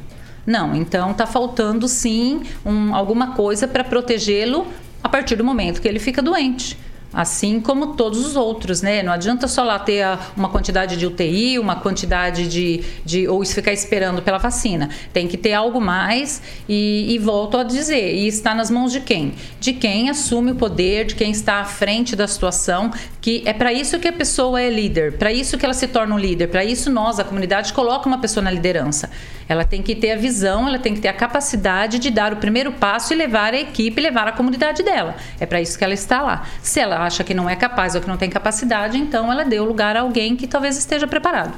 [0.46, 4.66] Não, então está faltando sim um, alguma coisa para protegê-lo
[5.02, 6.78] a partir do momento que ele fica doente.
[7.12, 9.02] Assim como todos os outros, né?
[9.02, 13.72] Não adianta só lá ter uma quantidade de UTI, uma quantidade de, de ou ficar
[13.72, 14.88] esperando pela vacina.
[15.12, 19.00] Tem que ter algo mais e, e volto a dizer, e está nas mãos de
[19.00, 19.34] quem?
[19.58, 23.72] De quem assume o poder, de quem está à frente da situação, que é para
[23.72, 26.64] isso que a pessoa é líder, para isso que ela se torna um líder, para
[26.64, 29.10] isso nós, a comunidade, coloca uma pessoa na liderança.
[29.48, 32.36] Ela tem que ter a visão, ela tem que ter a capacidade de dar o
[32.36, 35.16] primeiro passo e levar a equipe, levar a comunidade dela.
[35.40, 36.46] É para isso que ela está lá.
[36.62, 39.64] Se ela acha que não é capaz ou que não tem capacidade, então ela deu
[39.64, 41.54] lugar a alguém que talvez esteja preparado.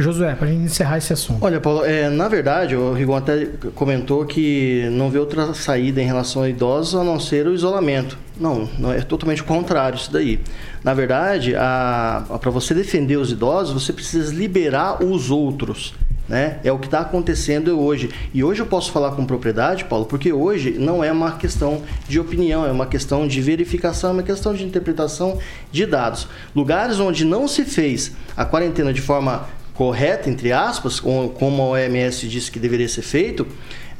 [0.00, 1.44] Josué, para a gente encerrar esse assunto.
[1.44, 6.06] Olha, Paulo, é, na verdade, o Rigon até comentou que não vê outra saída em
[6.06, 8.16] relação a idosos a não ser o isolamento.
[8.38, 10.40] Não, não é totalmente o contrário isso daí.
[10.82, 15.94] Na verdade, para você defender os idosos, você precisa liberar os outros.
[16.30, 16.60] Né?
[16.62, 18.08] É o que está acontecendo hoje.
[18.32, 22.20] E hoje eu posso falar com propriedade, Paulo, porque hoje não é uma questão de
[22.20, 25.40] opinião, é uma questão de verificação, é uma questão de interpretação
[25.72, 26.28] de dados.
[26.54, 32.28] Lugares onde não se fez a quarentena de forma correta, entre aspas, como a OMS
[32.28, 33.44] disse que deveria ser feito,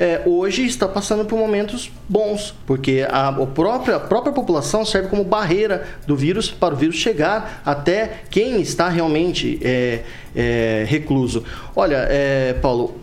[0.00, 5.08] é, hoje está passando por momentos bons, porque a, a, própria, a própria população serve
[5.08, 10.00] como barreira do vírus para o vírus chegar até quem está realmente é,
[10.34, 11.44] é, recluso.
[11.76, 12.98] Olha, é, Paulo,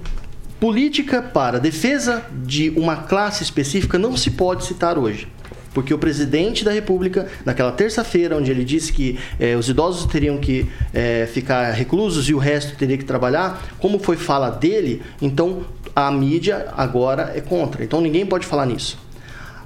[0.59, 5.27] política para defesa de uma classe específica não se pode citar hoje
[5.77, 10.39] porque o presidente da República, naquela terça-feira, onde ele disse que eh, os idosos teriam
[10.39, 15.61] que eh, ficar reclusos e o resto teria que trabalhar, como foi fala dele, então
[15.97, 17.83] a mídia agora é contra.
[17.83, 18.99] Então ninguém pode falar nisso.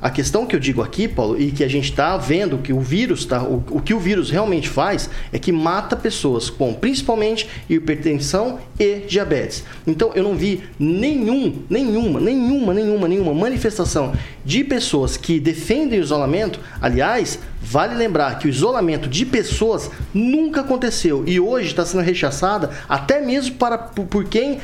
[0.01, 2.79] A questão que eu digo aqui, Paulo, e que a gente está vendo que o
[2.79, 7.49] vírus, tá, o, o, que o vírus realmente faz é que mata pessoas com principalmente
[7.69, 9.65] hipertensão e diabetes.
[9.85, 14.13] Então eu não vi nenhum, nenhuma, nenhuma, nenhuma, nenhuma manifestação
[14.45, 16.61] de pessoas que defendem o isolamento.
[16.81, 22.71] Aliás, Vale lembrar que o isolamento de pessoas nunca aconteceu e hoje está sendo rechaçada
[22.89, 24.59] até mesmo para, por, por quem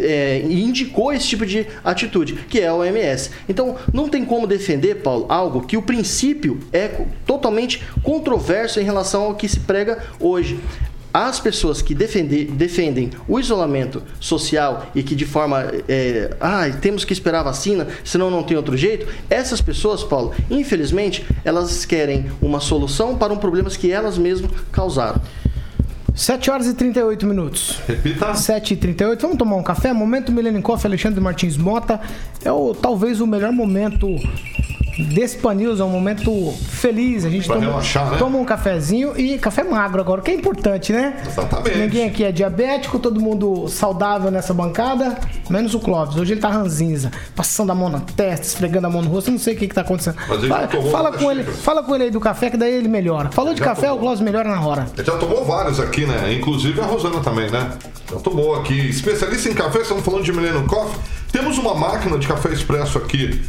[0.00, 3.30] é, indicou esse tipo de atitude, que é a OMS.
[3.48, 9.22] Então, não tem como defender, Paulo, algo que o princípio é totalmente controverso em relação
[9.22, 10.60] ao que se prega hoje
[11.12, 17.04] as pessoas que defender, defendem o isolamento social e que de forma é, ah, temos
[17.04, 22.26] que esperar a vacina, senão não tem outro jeito, essas pessoas, Paulo, infelizmente, elas querem
[22.40, 25.20] uma solução para um problema que elas mesmas causaram.
[26.14, 27.80] 7 horas e 38 minutos.
[27.86, 28.34] Repita.
[28.34, 29.92] 7 e 38 Vamos tomar um café?
[29.92, 32.00] Momento Millennium Coffee, Alexandre Martins Mota.
[32.44, 34.06] É o, talvez o melhor momento
[34.98, 37.24] desse News é um momento feliz.
[37.24, 38.18] A gente toma, relaxar, né?
[38.18, 41.22] toma um cafezinho e café magro agora, que é importante, né?
[41.26, 41.78] Exatamente.
[41.78, 46.16] Ninguém aqui é diabético, todo mundo saudável nessa bancada, menos o Clóvis.
[46.16, 49.38] Hoje ele tá ranzinza, passando a mão na testa, esfregando a mão no rosto, não
[49.38, 50.16] sei o que, que tá acontecendo.
[50.48, 53.30] Fala, fala com ele, fala com ele aí do café, que daí ele melhora.
[53.30, 53.96] Falou de café, tomou.
[53.96, 54.86] o Clóvis melhora na hora.
[54.96, 56.32] Ele já tomou vários aqui, né?
[56.34, 57.70] Inclusive a Rosana também, né?
[58.10, 58.88] Já tomou aqui.
[58.88, 61.00] Especialista em café, estamos falando de Millennium Coffee.
[61.30, 63.40] Temos uma máquina de café expresso aqui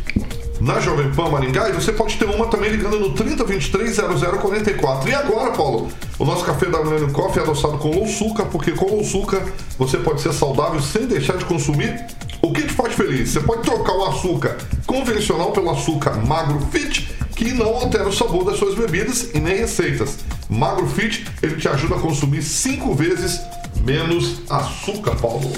[0.63, 5.09] na Jovem Pan Maringá e você pode ter uma também ligando no 3023 0044.
[5.09, 8.85] E agora, Paulo, o nosso café da Millennium Coffee é adoçado com louçuca, porque com
[8.85, 9.43] louçuca
[9.77, 12.05] você pode ser saudável sem deixar de consumir
[12.41, 13.31] o que te faz feliz.
[13.31, 18.45] Você pode trocar o açúcar convencional pelo açúcar Magro Fit, que não altera o sabor
[18.45, 20.19] das suas bebidas e nem receitas.
[20.49, 23.41] Magro Fit, ele te ajuda a consumir cinco vezes
[23.83, 25.51] menos açúcar, Paulo.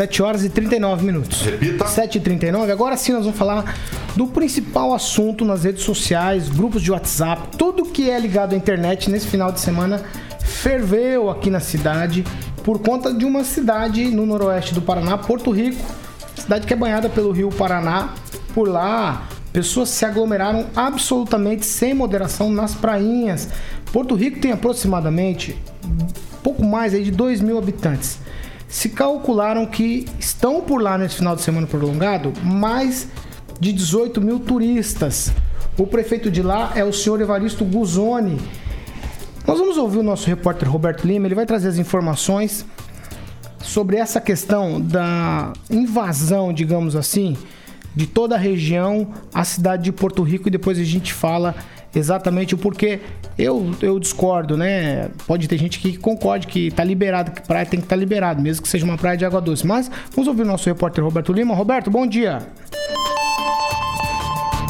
[0.00, 1.42] 7 horas e 39 minutos.
[1.42, 1.86] Repita.
[1.86, 2.72] 7 e 39.
[2.72, 3.76] Agora sim nós vamos falar
[4.16, 9.10] do principal assunto nas redes sociais, grupos de WhatsApp, tudo que é ligado à internet
[9.10, 10.02] nesse final de semana
[10.40, 12.24] ferveu aqui na cidade
[12.64, 15.84] por conta de uma cidade no noroeste do Paraná, Porto Rico,
[16.34, 18.14] cidade que é banhada pelo rio Paraná.
[18.54, 23.50] Por lá, pessoas se aglomeraram absolutamente sem moderação nas prainhas.
[23.92, 25.58] Porto Rico tem aproximadamente
[26.42, 28.18] pouco mais aí de 2 mil habitantes
[28.70, 33.08] se calcularam que estão por lá nesse final de semana prolongado mais
[33.58, 35.32] de 18 mil turistas.
[35.76, 38.40] O prefeito de lá é o senhor Evaristo Guzoni.
[39.44, 42.64] Nós vamos ouvir o nosso repórter Roberto Lima, ele vai trazer as informações
[43.60, 47.36] sobre essa questão da invasão, digamos assim,
[47.94, 51.56] de toda a região à cidade de Porto Rico e depois a gente fala
[51.94, 53.00] exatamente o porquê.
[53.38, 55.10] Eu, eu discordo, né?
[55.26, 58.42] Pode ter gente que concorde que tá liberado, que praia tem que estar tá liberado,
[58.42, 59.66] mesmo que seja uma praia de água doce.
[59.66, 61.54] Mas vamos ouvir o nosso repórter Roberto Lima.
[61.54, 62.46] Roberto, bom dia.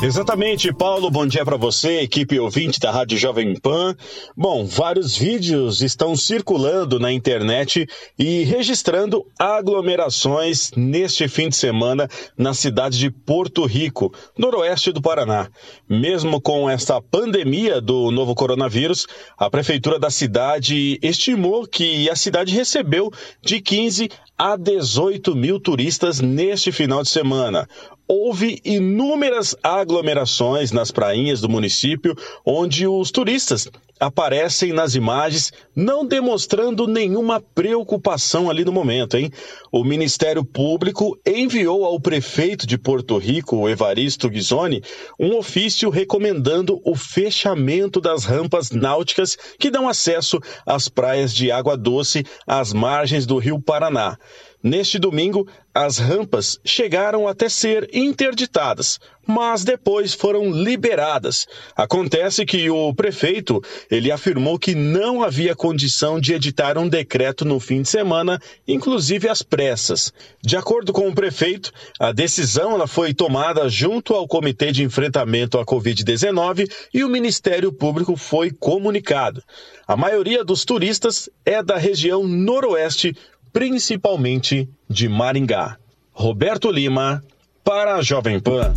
[0.02, 1.10] Exatamente, Paulo.
[1.10, 3.94] Bom dia para você, equipe ouvinte da Rádio Jovem Pan.
[4.34, 7.86] Bom, vários vídeos estão circulando na internet
[8.18, 15.50] e registrando aglomerações neste fim de semana na cidade de Porto Rico, noroeste do Paraná.
[15.86, 22.54] Mesmo com esta pandemia do novo coronavírus, a prefeitura da cidade estimou que a cidade
[22.54, 23.10] recebeu
[23.42, 24.08] de 15
[24.38, 27.68] a 18 mil turistas neste final de semana
[28.12, 33.68] houve inúmeras aglomerações nas prainhas do município, onde os turistas
[34.00, 39.30] aparecem nas imagens, não demonstrando nenhuma preocupação ali no momento, hein?
[39.70, 44.82] O Ministério Público enviou ao prefeito de Porto Rico, Evaristo Ghisoni,
[45.16, 51.76] um ofício recomendando o fechamento das rampas náuticas que dão acesso às praias de água
[51.76, 54.16] doce às margens do Rio Paraná.
[54.62, 61.47] Neste domingo, as rampas chegaram até ser interditadas, mas depois foram liberadas.
[61.76, 67.61] Acontece que o prefeito, ele afirmou que não havia condição de editar um decreto no
[67.61, 70.12] fim de semana, inclusive às pressas.
[70.42, 75.59] De acordo com o prefeito, a decisão ela foi tomada junto ao Comitê de Enfrentamento
[75.59, 79.40] à Covid-19 e o Ministério Público foi comunicado.
[79.86, 83.14] A maioria dos turistas é da região noroeste
[83.53, 85.78] principalmente de Maringá.
[86.12, 87.22] Roberto Lima,
[87.64, 88.74] para a Jovem Pan.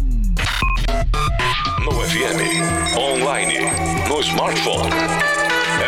[1.84, 3.60] No FM, online,
[4.08, 4.90] no smartphone.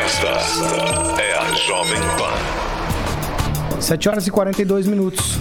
[0.05, 3.81] Esta é a Jovem Pan.
[3.81, 5.39] 7 horas e 42 minutos.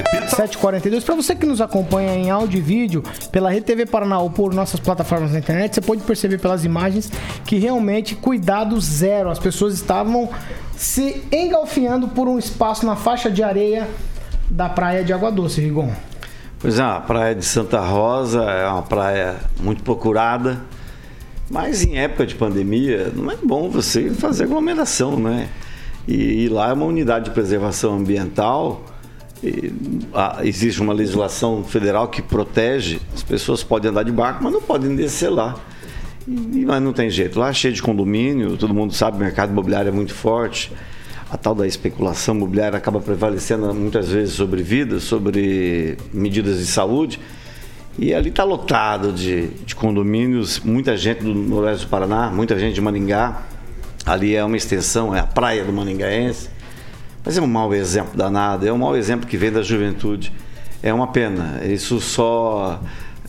[0.00, 0.34] Repita.
[0.34, 1.04] 7h42.
[1.04, 4.54] Para você que nos acompanha em áudio e vídeo pela Rede TV Paraná ou por
[4.54, 7.12] nossas plataformas na internet, você pode perceber pelas imagens
[7.44, 9.30] que realmente cuidado zero.
[9.30, 10.30] As pessoas estavam
[10.74, 13.86] se engalfinhando por um espaço na faixa de areia
[14.48, 15.92] da praia de Água Doce, Rigon.
[16.58, 20.60] Pois é, a praia de Santa Rosa é uma praia muito procurada,
[21.50, 25.48] mas em época de pandemia não é bom você fazer aglomeração, né?
[26.08, 28.84] E, e lá é uma unidade de preservação ambiental.
[30.42, 34.94] Existe uma legislação federal que protege, as pessoas podem andar de barco, mas não podem
[34.94, 35.58] descer lá.
[36.28, 39.50] E- mas não tem jeito, lá é cheio de condomínio, todo mundo sabe, o mercado
[39.50, 40.72] imobiliário é muito forte.
[41.30, 47.20] A tal da especulação imobiliária acaba prevalecendo muitas vezes sobre vidas, sobre medidas de saúde.
[47.98, 52.74] E ali está lotado de, de condomínios, muita gente do Noroeste do Paraná, muita gente
[52.74, 53.42] de Maringá.
[54.04, 56.48] Ali é uma extensão, é a praia do Maringaense.
[57.24, 60.32] Mas é um mau exemplo danado, é um mau exemplo que vem da juventude.
[60.82, 61.60] É uma pena.
[61.64, 62.80] Isso só,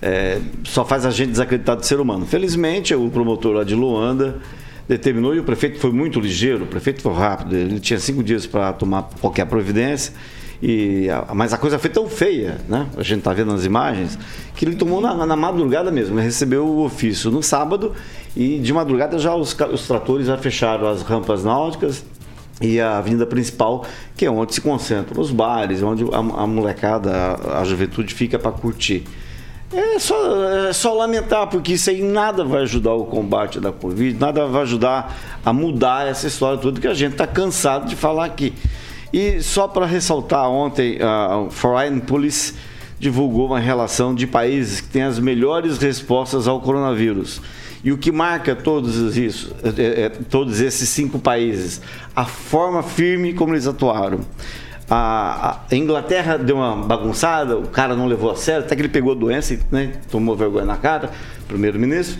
[0.01, 2.25] é, só faz a gente desacreditar do ser humano.
[2.25, 4.39] Felizmente, o promotor lá de Luanda
[4.87, 8.45] determinou e o prefeito foi muito ligeiro, o prefeito foi rápido, ele tinha cinco dias
[8.45, 10.13] para tomar qualquer providência.
[10.63, 12.87] E, mas a coisa foi tão feia, né?
[12.95, 14.17] A gente está vendo nas imagens,
[14.55, 16.15] que ele tomou na, na madrugada mesmo.
[16.15, 17.93] Ele recebeu o ofício no sábado
[18.35, 22.05] e de madrugada já os, os tratores já fecharam as rampas náuticas
[22.61, 23.85] e a avenida principal,
[24.15, 28.37] que é onde se concentram os bares, onde a, a molecada, a, a juventude fica
[28.37, 29.03] para curtir.
[29.73, 30.15] É só,
[30.67, 34.63] é só lamentar, porque isso aí nada vai ajudar o combate da Covid, nada vai
[34.63, 38.53] ajudar a mudar essa história toda que a gente está cansado de falar aqui.
[39.13, 42.53] E só para ressaltar, ontem a Foreign Police
[42.99, 47.41] divulgou uma relação de países que têm as melhores respostas ao coronavírus.
[47.83, 51.81] E o que marca todos isso, é, é, todos esses cinco países,
[52.15, 54.19] a forma firme como eles atuaram.
[54.89, 58.89] A, a Inglaterra deu uma bagunçada, o cara não levou a sério, até que ele
[58.89, 61.09] pegou a doença e né, tomou vergonha na cara,
[61.47, 62.19] primeiro-ministro.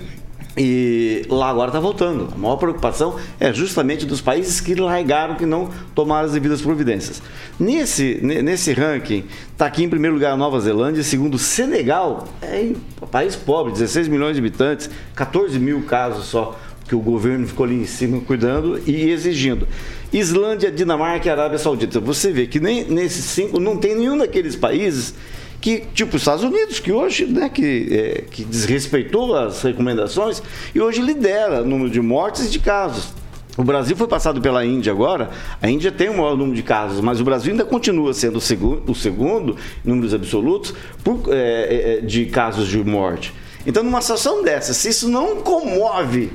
[0.57, 2.27] E lá agora está voltando.
[2.33, 7.21] A maior preocupação é justamente dos países que largaram, que não tomaram as devidas providências.
[7.57, 9.23] Nesse, ne- nesse ranking,
[9.53, 14.09] está aqui em primeiro lugar a Nova Zelândia, segundo Senegal, é um país pobre, 16
[14.09, 18.77] milhões de habitantes, 14 mil casos só, que o governo ficou ali em cima cuidando
[18.85, 19.65] e exigindo.
[20.11, 22.01] Islândia, Dinamarca e Arábia Saudita.
[22.01, 25.13] Você vê que nem nesses cinco não tem nenhum daqueles países
[25.61, 30.41] que, tipo os Estados Unidos, que hoje, né, que, é, que desrespeitou as recomendações
[30.73, 33.13] e hoje lidera o número de mortes e de casos.
[33.57, 35.29] O Brasil foi passado pela Índia agora.
[35.61, 38.41] A Índia tem o maior número de casos, mas o Brasil ainda continua sendo o
[38.41, 39.55] segundo, o segundo
[39.85, 43.33] em números absolutos por, é, é, de casos de morte.
[43.65, 46.31] Então, numa situação dessa, se isso não comove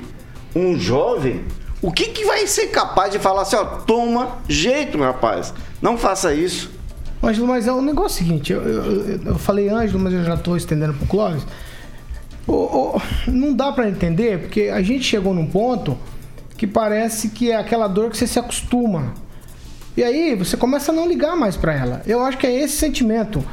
[0.55, 1.43] um jovem,
[1.81, 5.97] o que, que vai ser capaz de falar assim, ó, toma jeito, meu rapaz, não
[5.97, 6.76] faça isso.
[7.23, 10.55] Ângelo, mas é o negócio seguinte, eu, eu- eu falei Ângelo, mas eu já estou
[10.55, 11.43] estendendo pro Clóvis.
[12.47, 12.53] Ô,
[12.95, 15.97] ô, não dá para entender, porque a gente chegou num ponto
[16.57, 19.13] que parece que é aquela dor que você se acostuma.
[19.95, 22.01] E aí você começa a não ligar mais para ela.
[22.05, 23.43] Eu acho que é esse sentimento.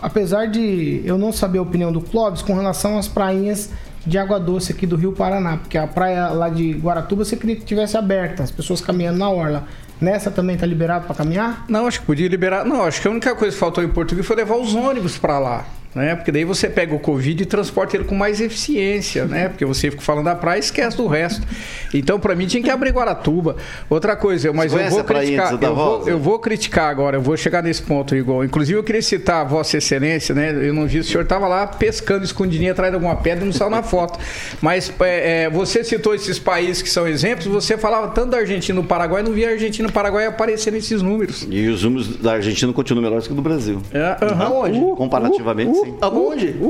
[0.00, 3.70] Apesar de eu não saber a opinião do Clóvis com relação às prainhas
[4.04, 7.54] de água doce aqui do Rio Paraná, porque a praia lá de Guaratuba você queria
[7.56, 9.64] que tivesse aberta, as pessoas caminhando na orla.
[10.02, 11.64] Nessa também tá liberado para caminhar?
[11.68, 12.64] Não, acho que podia liberar.
[12.64, 15.38] Não, acho que a única coisa que faltou em Portugal foi levar os ônibus para
[15.38, 15.64] lá.
[15.94, 16.14] Né?
[16.14, 19.48] Porque daí você pega o Covid e transporta ele com mais eficiência, né?
[19.48, 21.46] Porque você fica falando da praia e esquece do resto.
[21.92, 23.56] Então, para mim, tinha que abrir Guaratuba.
[23.90, 25.62] Outra coisa, mas eu vou criticar.
[25.62, 28.42] Eu vou, eu vou criticar agora, eu vou chegar nesse ponto igual.
[28.42, 30.50] Inclusive, eu queria citar a Vossa Excelência, né?
[30.50, 33.52] Eu não vi, o senhor estava lá pescando escondidinho atrás de alguma pedra e não
[33.52, 34.18] saiu na foto.
[34.60, 38.78] Mas é, é, você citou esses países que são exemplos, você falava tanto da Argentina
[38.78, 41.46] e do Paraguai, não via a Argentina e o Paraguai aparecer nesses números.
[41.50, 43.82] E os números da Argentina continuam melhores que o do Brasil.
[43.92, 44.16] É.
[44.40, 44.78] Aonde?
[44.78, 45.98] Uh, Comparativamente, uh, sim.
[46.00, 46.56] Aonde?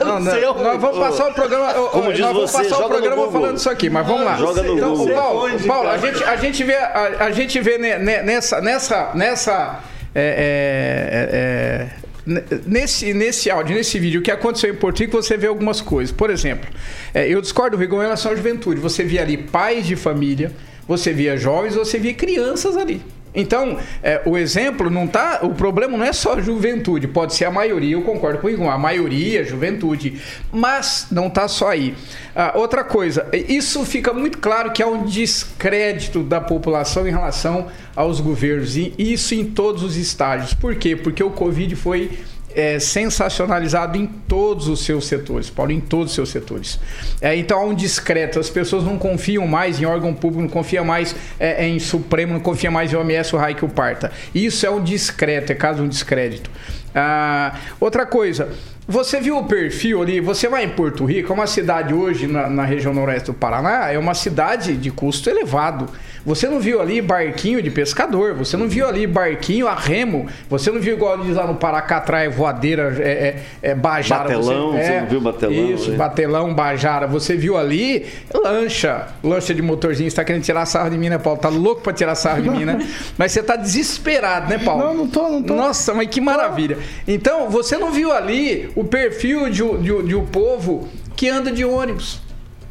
[0.00, 1.72] Não, não, sei nós vamos passar o programa.
[1.72, 4.36] Como diz nós vamos você, passar o programa falando isso aqui, mas vamos lá.
[4.36, 5.14] Joga no então, Google.
[5.14, 8.60] Paulo, Onde, Paulo, a gente, a gente vê, a, a gente vê ne- ne- nessa,
[8.60, 9.80] nessa, nessa
[10.14, 15.16] é, é, é, é, Nesse, nesse áudio, nesse vídeo, o que aconteceu em Porto Rico,
[15.16, 16.12] você vê algumas coisas.
[16.12, 16.68] Por exemplo,
[17.14, 18.78] é, eu discordo do Rigon em relação à juventude.
[18.80, 20.52] Você via ali pais de família,
[20.86, 23.00] você via jovens, você via crianças ali.
[23.38, 25.38] Então, é, o exemplo não tá.
[25.42, 28.50] O problema não é só a juventude, pode ser a maioria, eu concordo com o
[28.50, 30.20] Igor, a maioria, juventude,
[30.52, 31.94] mas não tá só aí.
[32.34, 37.68] Ah, outra coisa, isso fica muito claro que há um descrédito da população em relação
[37.94, 40.52] aos governos, e isso em todos os estágios.
[40.52, 40.96] Por quê?
[40.96, 42.18] Porque o Covid foi
[42.54, 46.78] é, sensacionalizado em todos os seus setores, Paulo, em todos os seus setores.
[47.20, 50.84] É, então há um discreto, as pessoas não confiam mais em órgão público, não confiam
[50.84, 54.10] mais é, em Supremo, não confiam mais em OMS, o raio que o parta.
[54.34, 56.50] Isso é um discreto, é caso de um descrédito.
[56.94, 58.48] Ah, outra coisa,
[58.90, 60.18] você viu o perfil ali?
[60.18, 63.92] Você vai em Porto Rico, é uma cidade hoje na, na, região noroeste do Paraná,
[63.92, 65.90] é uma cidade de custo elevado.
[66.28, 70.70] Você não viu ali barquinho de pescador, você não viu ali barquinho a remo, você
[70.70, 74.24] não viu igual diz lá no Paracatraia, voadeira, é, é, é bajara.
[74.24, 75.70] Batelão, você, é, você não viu batelão?
[75.70, 75.96] Isso, né?
[75.96, 77.06] batelão, bajara.
[77.06, 78.04] Você viu ali
[78.44, 81.40] lancha, lancha de motorzinho, você tá querendo tirar sarro de mim, né, Paulo?
[81.40, 82.86] Tá louco pra tirar sarro de mim, né?
[83.16, 84.84] Mas você tá desesperado, né, Paulo?
[84.84, 85.54] Não, não tô, não tô.
[85.54, 86.76] Nossa, mas que maravilha.
[87.06, 91.64] Então, você não viu ali o perfil de, de, de um povo que anda de
[91.64, 92.27] ônibus.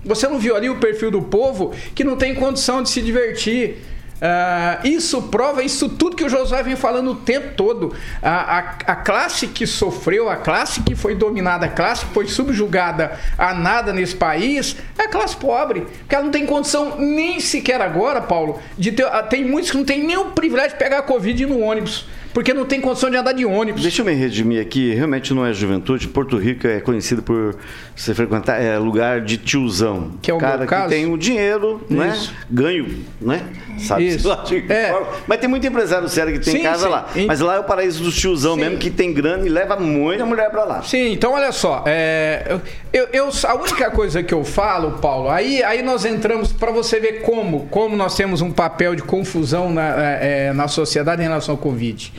[0.07, 3.77] Você não viu ali o perfil do povo que não tem condição de se divertir.
[4.17, 7.93] Uh, isso prova isso tudo que o Josué vem falando o tempo todo.
[8.21, 12.27] A, a, a, classe que sofreu, a classe que foi dominada, a classe que foi
[12.27, 15.81] subjugada a nada nesse país, é a classe pobre.
[15.81, 19.05] Porque ela não tem condição nem sequer agora, Paulo, de ter.
[19.05, 22.05] Ah, tem muitos que não tem nem o privilégio de pegar a Covid no ônibus
[22.37, 23.81] porque não tem condição de andar de ônibus.
[23.81, 26.07] Deixa eu me redimir aqui, realmente não é juventude.
[26.07, 27.55] Porto Rico é conhecido por
[27.95, 30.11] você frequentar é lugar de tiozão.
[30.21, 32.15] Que é o cara que tem o dinheiro, né?
[32.47, 33.41] Ganho, né?
[33.79, 34.07] Sabe?
[34.07, 34.29] Isso.
[34.69, 34.95] É.
[35.25, 36.89] Mas tem muito empresário sério que tem Sim, casa sim.
[36.91, 37.09] lá.
[37.27, 38.61] Mas lá é o paraíso dos tiozão Sim.
[38.61, 40.83] mesmo que tem grana e leva muita mulher pra lá.
[40.83, 42.59] Sim, então olha só, é,
[42.93, 46.99] eu, eu- a única coisa que eu falo, Paulo, aí, aí nós entramos para você
[46.99, 51.25] ver como, como nós temos um papel de confusão na, é, é, na sociedade em
[51.25, 52.13] relação ao Covid.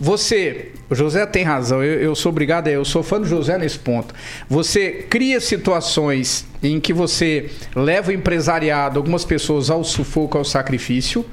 [0.00, 3.78] Você, o José tem razão, eu, eu sou obrigado, eu sou fã do José nesse
[3.78, 4.14] ponto.
[4.48, 11.24] Você cria situações em que você leva o empresariado, algumas pessoas ao sufoco, ao sacrifício.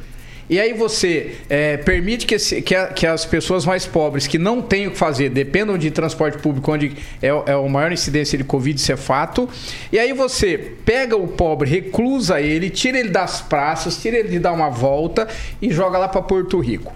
[0.49, 4.37] E aí você é, permite que, esse- que a- que as pessoas mais pobres, que
[4.37, 6.91] não têm o que fazer, dependam de transporte público, onde
[7.21, 9.47] é, é a maior incidência de Covid, isso é fato.
[9.93, 14.39] E aí você pega o pobre, reclusa ele, tira ele das praças, tira ele de
[14.39, 15.25] dar uma volta
[15.61, 16.93] e joga lá para Porto Rico.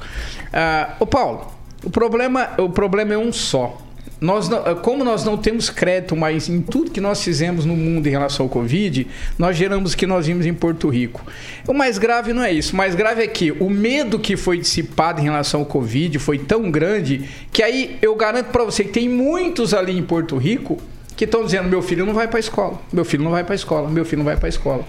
[0.51, 3.81] Ah, ô Paulo, o problema, o problema é um só.
[4.21, 8.07] Nós não- como nós não temos crédito mais em tudo que nós fizemos no mundo
[8.07, 9.05] em relação ao Covid,
[9.37, 11.21] nós geramos o que nós vimos em Porto Rico.
[11.67, 12.73] O mais grave não é isso.
[12.73, 16.39] O mais grave é que o medo que foi dissipado em relação ao Covid foi
[16.39, 20.77] tão grande que aí eu garanto para você que tem muitos ali em Porto Rico
[21.17, 23.53] que estão dizendo: meu filho não vai para a escola, meu filho não vai para
[23.53, 24.85] a escola, meu filho não vai para a escola.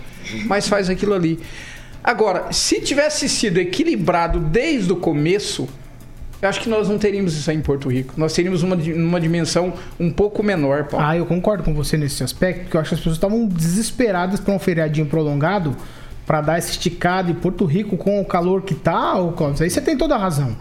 [0.46, 1.38] Mas faz aquilo ali.
[2.02, 5.68] Agora, se tivesse sido equilibrado desde o começo,
[6.40, 8.14] eu acho que nós não teríamos isso aí em Porto Rico.
[8.16, 11.06] Nós teríamos uma, uma dimensão um pouco menor, Paulo.
[11.06, 14.40] Ah, eu concordo com você nesse aspecto, porque eu acho que as pessoas estavam desesperadas
[14.40, 15.74] para um feriadinho prolongado
[16.26, 19.70] para dar esse esticado e Porto Rico com o calor que tá, ô Clóvis, aí
[19.70, 20.56] você tem toda a razão.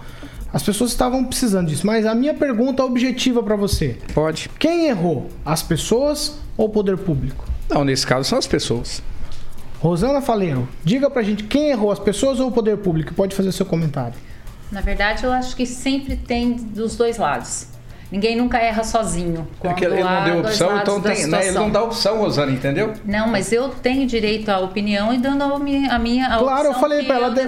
[0.54, 3.98] As pessoas estavam precisando disso, mas a minha pergunta objetiva para você.
[4.14, 4.50] Pode.
[4.58, 5.28] Quem errou?
[5.44, 7.46] As pessoas ou o poder público?
[7.70, 9.04] Não, nesse caso são as pessoas.
[9.80, 13.14] Rosana Faleiro, diga pra gente quem errou, as pessoas ou o poder público?
[13.14, 14.16] Pode fazer seu comentário.
[14.72, 17.68] Na verdade, eu acho que sempre tem dos dois lados.
[18.12, 19.48] Ninguém nunca erra sozinho.
[19.64, 22.94] É que ele não deu opção, então tem, né, ele não dá opção, Rosana, entendeu?
[23.04, 26.66] Não, mas eu tenho direito à opinião e dando a minha, a minha a Claro,
[26.66, 27.30] eu opção falei pra ela.
[27.32, 27.42] de-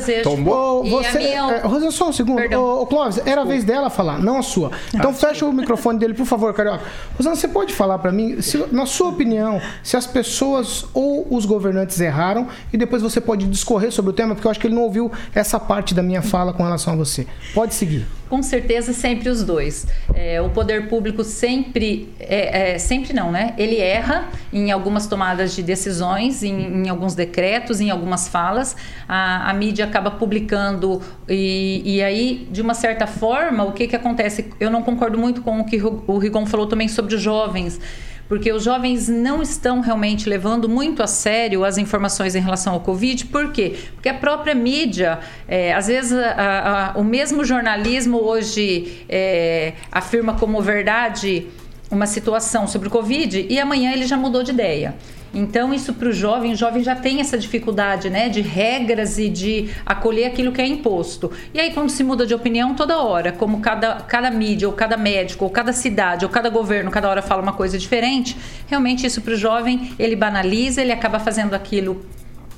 [0.86, 1.52] E você, a minha...
[1.54, 2.42] é, Rosana, só um segundo.
[2.58, 4.72] Ô, ô, Clóvis, era a vez dela falar, não a sua.
[4.94, 6.84] Então fecha o microfone dele, por favor, Carioca.
[7.18, 11.46] Rosana, você pode falar pra mim, se- na sua opinião, se as pessoas ou os
[11.46, 14.76] governantes erraram e depois você pode discorrer sobre o tema, porque eu acho que ele
[14.76, 17.28] não ouviu essa parte da minha fala com relação a você.
[17.54, 18.06] Pode seguir.
[18.30, 19.88] Com certeza, sempre os dois.
[20.14, 23.54] É, o poder público sempre, é, é, sempre não, né?
[23.58, 28.76] Ele erra em algumas tomadas de decisões, em, em alguns decretos, em algumas falas.
[29.08, 33.96] A, a mídia acaba publicando e, e aí, de uma certa forma, o que que
[33.96, 34.52] acontece?
[34.60, 37.80] Eu não concordo muito com o que o Rigon falou também sobre os jovens.
[38.28, 42.82] Porque os jovens não estão realmente levando muito a sério as informações em relação ao
[42.82, 43.26] Covid.
[43.28, 43.76] Por quê?
[43.94, 50.34] Porque a própria mídia, é, às vezes a- a- o mesmo jornalismo hoje é, afirma
[50.34, 51.48] como verdade
[51.90, 54.94] uma situação sobre o Covid e amanhã ele já mudou de ideia.
[55.34, 59.30] Então, isso para o jovem, o jovem já tem essa dificuldade né, de regras e
[59.30, 61.32] de acolher aquilo que é imposto.
[61.54, 64.98] E aí, quando se muda de opinião, toda hora, como cada, cada mídia, ou cada
[64.98, 69.22] médico, ou cada cidade, ou cada governo, cada hora fala uma coisa diferente, realmente isso
[69.22, 72.06] para o jovem, ele banaliza, ele acaba fazendo aquilo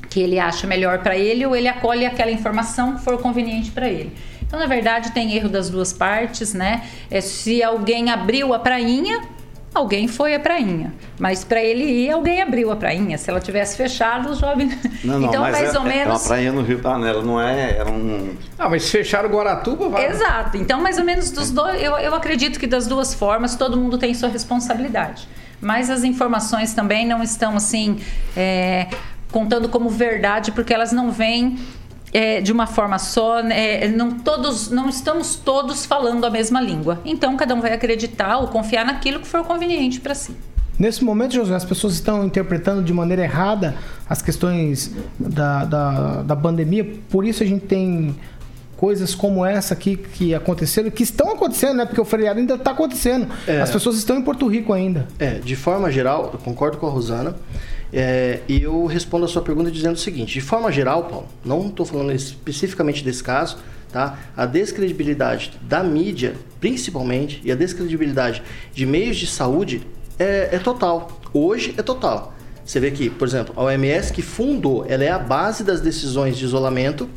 [0.10, 3.88] que ele acha melhor para ele ou ele acolhe aquela informação que for conveniente para
[3.88, 4.12] ele.
[4.42, 6.84] Então, na verdade, tem erro das duas partes, né?
[7.12, 9.22] É, se alguém abriu a prainha,
[9.74, 10.94] alguém foi à prainha.
[11.20, 13.18] Mas para ele ir, alguém abriu a prainha.
[13.18, 14.78] Se ela tivesse fechado, os jovens.
[15.04, 16.22] Não, não, então, mas mais é, ou é menos.
[16.22, 17.78] uma praia no Rio Panela, não é?
[17.78, 18.36] Era um.
[18.58, 20.08] Ah, mas fecharam Guaratuba, vai.
[20.08, 20.58] Exato.
[20.58, 23.98] Então, mais ou menos dos dois, eu, eu acredito que das duas formas, todo mundo
[23.98, 25.28] tem sua responsabilidade.
[25.62, 28.00] Mas as informações também não estão assim
[28.36, 28.88] é,
[29.32, 31.58] contando como verdade, porque elas não vêm
[32.14, 37.00] é, de uma forma só, né, não todos, não estamos todos falando a mesma língua.
[37.06, 40.36] Então cada um vai acreditar ou confiar naquilo que for conveniente para si.
[40.78, 43.76] Nesse momento, José, as pessoas estão interpretando de maneira errada
[44.10, 48.16] as questões da, da, da pandemia, por isso a gente tem
[48.78, 51.86] coisas como essa aqui que aconteceram, que estão acontecendo, né?
[51.86, 53.28] Porque o feriado ainda está acontecendo.
[53.46, 53.60] É.
[53.60, 55.06] As pessoas estão em Porto Rico ainda.
[55.20, 57.36] É, de forma geral, eu concordo com a Rosana.
[57.92, 61.86] É, eu respondo a sua pergunta dizendo o seguinte: de forma geral, Paulo, não estou
[61.86, 63.58] falando especificamente desse caso,
[63.92, 64.20] tá?
[64.38, 69.82] A descredibilidade da mídia, principalmente, e a descredibilidade de meios de saúde
[70.18, 71.20] é, é total.
[71.34, 72.34] Hoje é total.
[72.64, 76.38] Você vê que, por exemplo, a OMS que fundou, ela é a base das decisões
[76.38, 77.10] de isolamento,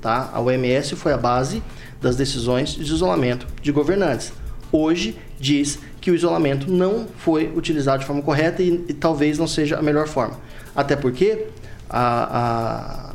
[0.00, 0.30] tá?
[0.32, 1.60] A OMS foi a base
[2.00, 4.32] das decisões de isolamento de governantes.
[4.70, 9.46] Hoje diz que o isolamento não foi utilizado de forma correta e, e talvez não
[9.46, 10.38] seja a melhor forma.
[10.76, 11.46] Até porque
[11.88, 12.02] a,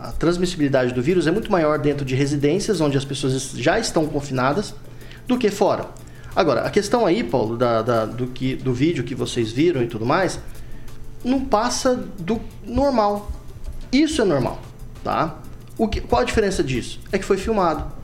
[0.04, 3.78] a, a, transmissibilidade do vírus é muito maior dentro de residências onde as pessoas já
[3.78, 4.74] estão confinadas
[5.28, 5.86] do que fora.
[6.36, 9.88] Agora, a questão aí, Paulo, da, da, do, que, do vídeo que vocês viram e
[9.88, 10.40] tudo mais,
[11.24, 13.32] não passa do normal.
[13.92, 14.60] Isso é normal,
[15.04, 15.38] tá?
[15.78, 17.00] O que, qual a diferença disso?
[17.12, 17.99] É que foi filmado.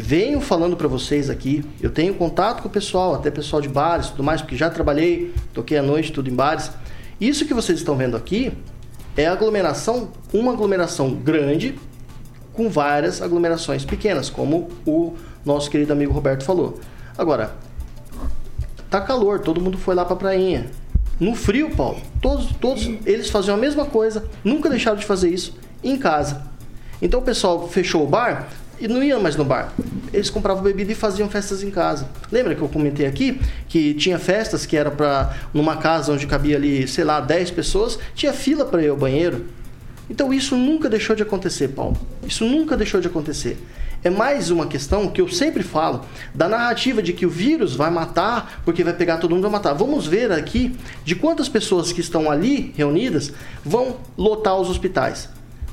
[0.00, 4.08] Venho falando para vocês aqui, eu tenho contato com o pessoal, até pessoal de bares
[4.08, 6.70] tudo mais, porque já trabalhei, toquei à noite, tudo em bares.
[7.20, 8.52] Isso que vocês estão vendo aqui
[9.16, 11.78] é aglomeração, uma aglomeração grande
[12.54, 15.14] com várias aglomerações pequenas, como o
[15.44, 16.80] nosso querido amigo Roberto falou.
[17.16, 17.54] Agora,
[18.88, 20.70] tá calor, todo mundo foi lá pra prainha.
[21.20, 25.54] No frio, Paulo, todos, todos eles faziam a mesma coisa, nunca deixaram de fazer isso
[25.84, 26.42] em casa.
[27.00, 28.48] Então o pessoal fechou o bar,
[28.82, 29.72] e não iam mais no bar.
[30.12, 32.08] Eles compravam bebida e faziam festas em casa.
[32.32, 36.56] Lembra que eu comentei aqui que tinha festas que era para numa casa onde cabia
[36.56, 39.46] ali, sei lá, 10 pessoas, tinha fila para ir ao banheiro.
[40.10, 41.96] Então isso nunca deixou de acontecer, Paulo.
[42.26, 43.56] Isso nunca deixou de acontecer.
[44.02, 46.04] É mais uma questão que eu sempre falo
[46.34, 49.74] da narrativa de que o vírus vai matar porque vai pegar todo mundo vai matar.
[49.74, 53.32] Vamos ver aqui de quantas pessoas que estão ali reunidas
[53.64, 55.28] vão lotar os hospitais.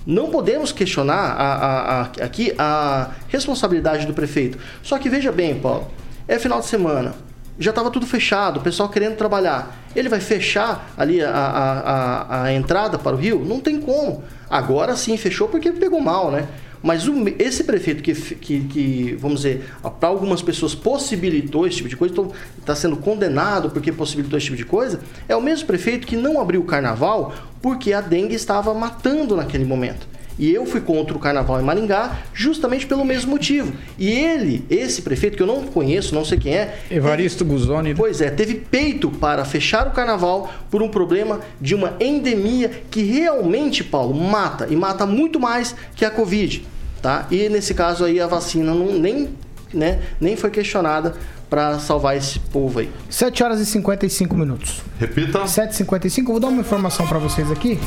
[0.05, 4.57] Não podemos questionar a, a, a, aqui a responsabilidade do prefeito.
[4.81, 5.87] Só que veja bem, Paulo,
[6.27, 7.13] é final de semana,
[7.59, 9.75] já estava tudo fechado, o pessoal querendo trabalhar.
[9.93, 13.43] Ele vai fechar ali a, a, a, a, entrada para o Rio?
[13.43, 14.23] Não tem como.
[14.49, 16.47] Agora sim fechou porque pegou mal, né?
[16.81, 19.65] Mas o, esse prefeito que, que, que vamos dizer,
[19.99, 22.31] para algumas pessoas possibilitou esse tipo de coisa, está
[22.63, 26.39] então, sendo condenado porque possibilitou esse tipo de coisa, é o mesmo prefeito que não
[26.39, 30.07] abriu o carnaval porque a dengue estava matando naquele momento.
[30.39, 33.73] E eu fui contra o carnaval em Maringá justamente pelo mesmo motivo.
[33.97, 36.79] E ele, esse prefeito, que eu não conheço, não sei quem é.
[36.89, 37.93] Evaristo teve, Guzoni.
[37.93, 43.03] Pois é, teve peito para fechar o carnaval por um problema de uma endemia que
[43.03, 44.67] realmente, Paulo, mata.
[44.69, 46.65] E mata muito mais que a Covid.
[47.01, 47.27] Tá?
[47.29, 49.29] E nesse caso aí a vacina não, nem,
[49.73, 51.15] né, nem foi questionada
[51.49, 52.89] para salvar esse povo aí.
[53.09, 54.81] 7 horas e 55 minutos.
[54.99, 55.39] Repita.
[55.39, 56.25] 7h55.
[56.25, 57.79] Vou dar uma informação para vocês aqui.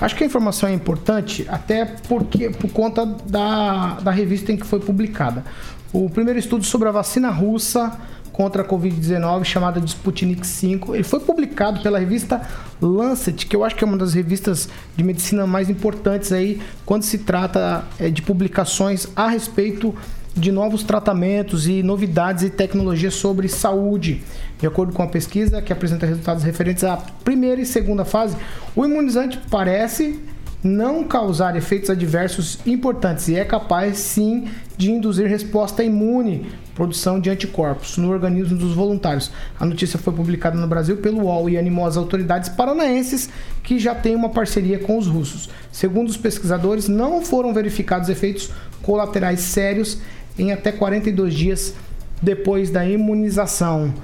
[0.00, 4.66] Acho que a informação é importante, até porque por conta da, da revista em que
[4.66, 5.44] foi publicada.
[5.92, 7.98] O primeiro estudo sobre a vacina russa
[8.32, 12.40] contra a Covid-19, chamada de Sputnik 5, ele foi publicado pela revista
[12.80, 17.02] Lancet, que eu acho que é uma das revistas de medicina mais importantes aí quando
[17.02, 19.94] se trata é, de publicações a respeito
[20.34, 24.22] de novos tratamentos e novidades e tecnologias sobre saúde.
[24.60, 28.36] De acordo com a pesquisa que apresenta resultados referentes à primeira e segunda fase,
[28.76, 30.20] o imunizante parece
[30.62, 34.46] não causar efeitos adversos importantes e é capaz sim
[34.76, 39.30] de induzir resposta imune, produção de anticorpos no organismo dos voluntários.
[39.58, 43.30] A notícia foi publicada no Brasil pelo UOL e animou as autoridades paranaenses
[43.62, 45.48] que já têm uma parceria com os russos.
[45.72, 48.50] Segundo os pesquisadores, não foram verificados efeitos
[48.82, 49.98] colaterais sérios
[50.38, 51.74] em até 42 dias
[52.22, 53.94] depois da imunização.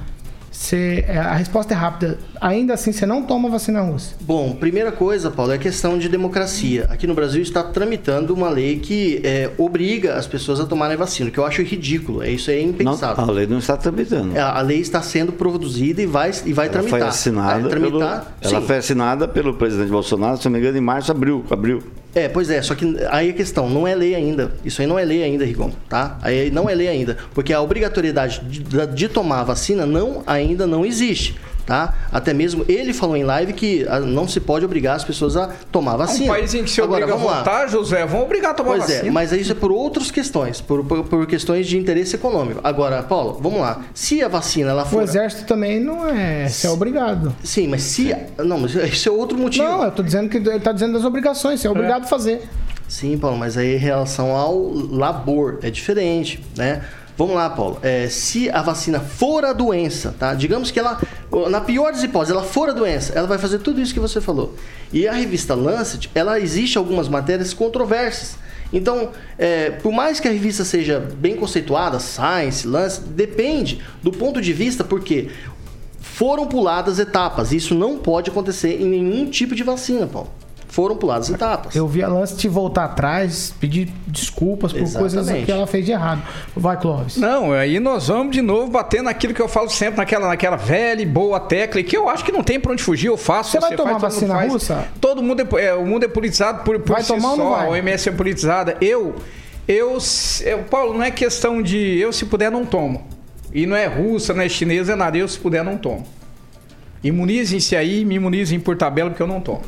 [0.57, 2.19] Cê, é, a resposta é rápida.
[2.41, 4.15] Ainda assim, você não toma vacina russa?
[4.23, 6.87] Bom, primeira coisa, Paulo, é questão de democracia.
[6.89, 11.31] Aqui no Brasil está tramitando uma lei que é, obriga as pessoas a tomarem vacina,
[11.31, 12.23] que eu acho ridículo.
[12.23, 13.23] É isso é impensável.
[13.27, 14.35] Não, a lei não está tramitando.
[14.35, 17.01] É, a lei está sendo produzida e vai, e vai ela tramitar.
[17.01, 20.81] Foi assinada tramitar, pelo, ela foi assinada pelo presidente Bolsonaro, se não me engano, em
[20.81, 21.45] março, abril.
[21.51, 21.83] abril.
[22.17, 24.51] É, pois é, só que aí a questão, não é lei ainda.
[24.65, 26.19] Isso aí não é lei ainda, Rigon, tá?
[26.23, 27.19] Aí não é lei ainda.
[27.35, 31.37] Porque a obrigatoriedade de, de tomar a vacina não, ainda não existe.
[31.67, 31.95] Tá?
[32.13, 35.49] Até mesmo ele falou em live que ah, não se pode obrigar as pessoas a
[35.73, 36.27] tomar vacina.
[36.27, 37.39] Um país em que se Agora, obriga a vamos lá.
[37.41, 39.09] votar, José, vão obrigar a tomar Pois vacina.
[39.09, 42.61] é, mas isso é por outras questões, por, por, por questões de interesse econômico.
[42.63, 43.81] Agora, Paulo, vamos lá.
[43.93, 45.03] Se a vacina ela O for.
[45.03, 47.35] exército também não é, você é obrigado.
[47.43, 48.15] Sim, mas se.
[48.39, 49.65] Não, mas isso é outro motivo.
[49.65, 52.43] Não, eu tô dizendo que ele tá dizendo das obrigações, você é obrigado a fazer.
[52.87, 56.83] Sim, Paulo, mas aí em relação ao labor é diferente, né?
[57.17, 57.79] Vamos lá, Paulo.
[57.83, 60.35] É, se a vacina for a doença, tá?
[60.35, 61.01] Digamos que ela,
[61.49, 64.21] na pior das hipóteses, ela for a doença, ela vai fazer tudo isso que você
[64.21, 64.55] falou.
[64.93, 68.37] E a revista Lancet, ela existe algumas matérias controversas.
[68.73, 74.41] Então, é, por mais que a revista seja bem conceituada, Science, Lancet, depende do ponto
[74.41, 75.31] de vista, porque
[75.99, 77.53] foram puladas etapas.
[77.53, 80.31] Isso não pode acontecer em nenhum tipo de vacina, Paulo.
[80.77, 81.75] Foram puladas etapas.
[81.75, 85.47] Eu vi a Lance te voltar atrás, pedir desculpas por coisas Exatamente.
[85.47, 86.23] que ela fez de errado.
[86.55, 87.17] Vai, Clóvis.
[87.17, 91.01] Não, aí nós vamos de novo bater naquilo que eu falo sempre, naquela, naquela velha
[91.01, 93.53] e boa tecla, e que eu acho que não tem pra onde fugir, eu faço.
[93.53, 94.53] Você vai tomar faz, vacina faz.
[94.53, 94.87] russa?
[95.01, 97.45] Todo mundo é, é, o mundo é politizado por, por Vai si tomar ou não
[97.47, 97.67] só, vai?
[97.69, 98.77] a OMS é politizada.
[98.79, 99.15] Eu,
[99.67, 99.97] eu,
[100.45, 103.03] eu, Paulo, não é questão de eu se puder não tomo.
[103.51, 106.05] E não é russa, não é chinesa, é nada, eu se puder não tomo.
[107.03, 109.63] Imunizem-se aí, me imunizem por tabela, porque eu não tomo.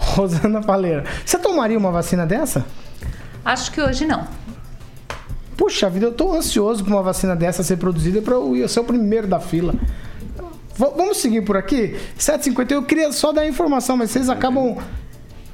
[0.16, 1.04] Rosana Paleira.
[1.24, 2.64] Você tomaria uma vacina dessa?
[3.44, 4.26] Acho que hoje não.
[5.56, 8.84] Puxa vida, eu tô ansioso pra uma vacina dessa ser produzida para eu ser o
[8.84, 9.74] primeiro da fila.
[10.74, 11.96] V- vamos seguir por aqui?
[12.18, 14.76] 7h51, eu queria só dar a informação, mas vocês acabam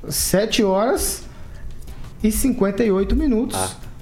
[0.09, 1.25] 7 horas
[2.23, 3.59] e 58 minutos.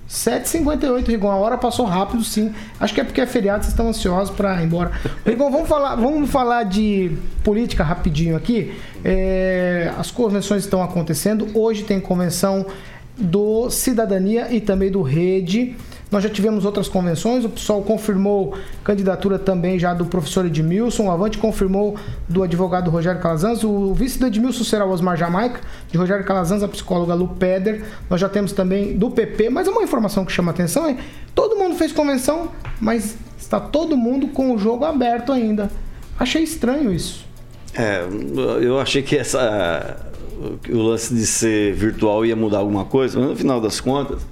[0.09, 1.30] 7h58, Rigon.
[1.30, 2.52] A hora passou rápido, sim.
[2.78, 4.92] Acho que é porque é feriado, vocês estão ansiosos para ir embora.
[5.24, 8.74] Rigon, vamos falar, vamos falar de política rapidinho aqui.
[9.05, 11.48] É, as convenções estão acontecendo.
[11.55, 12.66] Hoje tem convenção
[13.16, 15.76] do Cidadania e também do Rede.
[16.11, 21.11] Nós já tivemos outras convenções, o PSOL confirmou candidatura também já do professor Edmilson, o
[21.11, 21.96] Avante confirmou
[22.28, 26.62] do advogado Rogério Calazans, o vice do Edmilson será o Osmar Jamaica, de Rogério Calazans,
[26.62, 27.84] a psicóloga Lu Peder.
[28.09, 30.96] Nós já temos também do PP, mas uma informação que chama atenção é,
[31.34, 32.50] todo mundo fez convenção,
[32.80, 35.70] mas está todo mundo com o jogo aberto ainda.
[36.18, 37.24] Achei estranho isso.
[37.74, 38.05] É,
[38.62, 39.96] eu achei que essa
[40.68, 44.26] o lance de ser virtual ia mudar alguma coisa, mas no final das contas,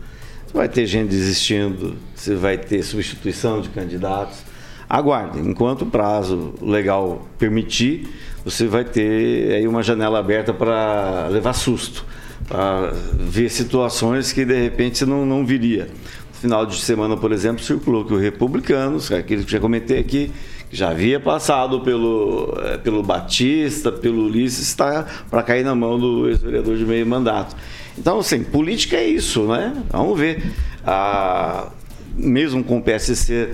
[0.52, 4.38] você vai ter gente desistindo, você vai ter substituição de candidatos.
[4.86, 8.06] Aguarde, enquanto o prazo legal permitir,
[8.44, 12.04] você vai ter aí uma janela aberta para levar susto,
[12.46, 15.84] para ver situações que de repente não, não viria.
[16.34, 20.30] No final de semana, por exemplo, circulou que o Republicanos, aquele que já comentei aqui,
[20.70, 26.28] já havia passado pelo, eh, pelo Batista, pelo Ulisses, está para cair na mão do
[26.28, 27.56] ex-vereador de meio mandato.
[27.98, 29.74] Então, assim, política é isso, né?
[29.90, 30.42] Vamos ver.
[30.86, 31.68] Ah,
[32.16, 33.50] mesmo com o PSC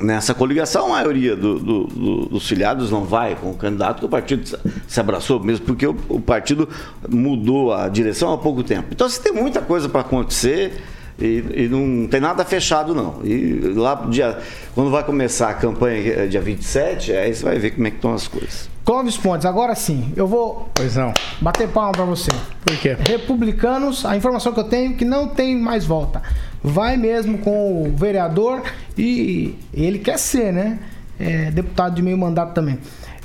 [0.00, 4.04] nessa coligação, a maioria do- do- do- dos filiados não vai com o candidato que
[4.06, 4.48] o partido
[4.86, 6.68] se- abraçou, mesmo porque o, o partido
[7.08, 8.88] mudou a direção há pouco tempo.
[8.92, 10.80] Então, você tem muita coisa para acontecer.
[11.20, 13.20] E, e não tem nada fechado, não.
[13.24, 14.38] E lá dia,
[14.74, 17.96] quando vai começar a campanha, é dia 27, aí você vai ver como é que
[17.96, 18.70] estão as coisas.
[18.84, 21.12] Clóvis Pontes, agora sim, eu vou Pois não.
[21.40, 22.30] bater palma pra você.
[22.64, 22.96] Por quê?
[22.98, 26.22] Republicanos, a informação que eu tenho é que não tem mais volta.
[26.62, 28.62] Vai mesmo com o vereador
[28.96, 30.78] e ele quer ser, né?
[31.20, 32.78] É, deputado de meio mandato também.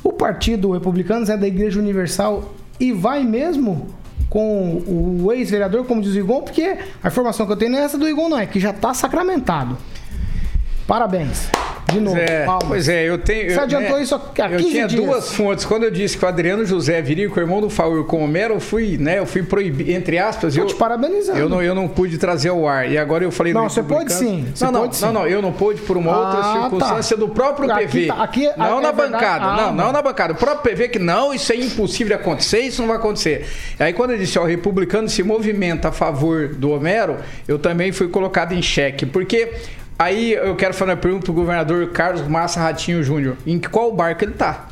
[0.03, 3.87] O partido Republicanos é da Igreja Universal e vai mesmo
[4.29, 4.81] com
[5.23, 8.07] o ex-vereador, como diz o Igon, porque a informação que eu tenho é essa do
[8.07, 9.77] Igon, não, é que já está sacramentado.
[10.87, 11.49] Parabéns.
[11.93, 13.49] De novo, Pois é, pois é, eu tenho.
[13.51, 15.01] Você eu, adiantou né, isso há Eu 15 tinha dias.
[15.05, 15.65] duas fontes.
[15.65, 18.23] Quando eu disse que o Adriano José viria com o irmão do Faur com o
[18.23, 19.19] Homero, eu fui, né?
[19.19, 20.55] Eu fui proibir, entre aspas.
[20.55, 21.39] Tô eu, te parabenizando.
[21.39, 22.89] Eu não, eu não pude trazer ao ar.
[22.91, 25.05] E agora eu falei Não, você pode sim, você Não, não, pode sim.
[25.05, 27.19] não, não, eu não pude por uma outra Ah, circunstância tá.
[27.25, 28.07] do próprio Aqui PV.
[28.07, 29.11] tá- aqui é- não é na verdade.
[29.13, 29.91] bancada, Ah, não, não não.
[29.91, 30.33] na bancada.
[30.33, 33.45] O próprio PV que não, isso é impossível de acontecer, isso não vai acontecer.
[33.79, 37.17] Aí quando eu disse, ó, o republicano se movimenta a favor do Homero,
[37.47, 39.51] eu também fui colocado em xeque, porque
[40.03, 43.37] Aí eu quero fazer uma pergunta pro governador Carlos Massa Ratinho Júnior.
[43.47, 44.67] Em qual barco ele tá?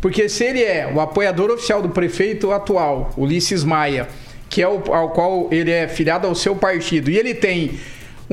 [0.00, 4.08] Porque se ele é o apoiador oficial do prefeito atual, Ulisses Maia,
[4.50, 7.78] que é o ao qual ele é filiado ao seu partido, e ele tem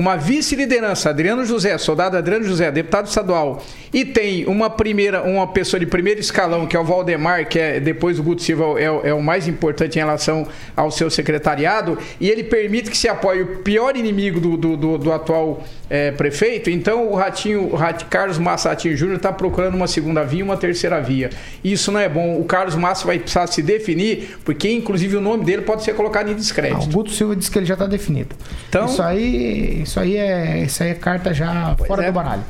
[0.00, 5.78] uma vice-liderança, Adriano José, soldado Adriano José, deputado estadual, e tem uma primeira, uma pessoa
[5.78, 9.00] de primeiro escalão, que é o Valdemar, que é depois do Guto Silva é, o-
[9.04, 13.42] é o mais importante em relação ao seu secretariado, e ele permite que se apoie
[13.42, 18.04] o pior inimigo do, do, do- do atual eh, prefeito, então o Ratinho, o Rat-
[18.08, 21.28] Carlos Massa Ratinho Júnior está procurando uma segunda via e uma terceira via.
[21.62, 22.40] Isso não é bom.
[22.40, 26.30] O Carlos Massa vai precisar se definir, porque inclusive o nome dele pode ser colocado
[26.30, 26.86] em descrédito.
[26.86, 28.36] O Guto Silva disse que ele já está definido.
[28.68, 32.06] Então- isso aí, isso aí é, isso aí é carta já fora é.
[32.06, 32.42] do baralho.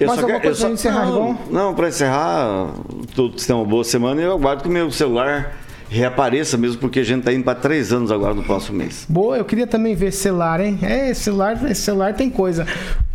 [0.00, 1.38] Eu Mais só alguma quero- coisa só- encerrar, não?
[1.50, 2.70] Não, para encerrar,
[3.14, 5.56] todos tenham uma boa semana e eu aguardo que o meu celular
[5.88, 9.04] reapareça mesmo, porque a gente está indo para três anos agora no próximo mês.
[9.06, 10.78] Boa, eu queria também ver celular, hein?
[10.82, 12.66] É, celular, celular tem coisa.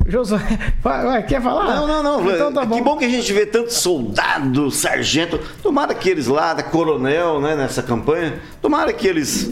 [0.07, 0.39] Josué,
[1.27, 1.75] quer falar?
[1.75, 2.31] Não, não, não.
[2.33, 2.83] Então tá que bom.
[2.83, 5.39] bom que a gente vê tanto soldado, sargento.
[5.61, 9.51] Tomara que eles lá, da coronel, né, nessa campanha, tomara que eles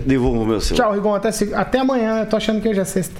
[0.00, 0.86] devolvam o meu celular.
[0.86, 2.20] Tchau, Rigon, até, se- até amanhã.
[2.20, 3.14] Eu tô achando que hoje é sexta.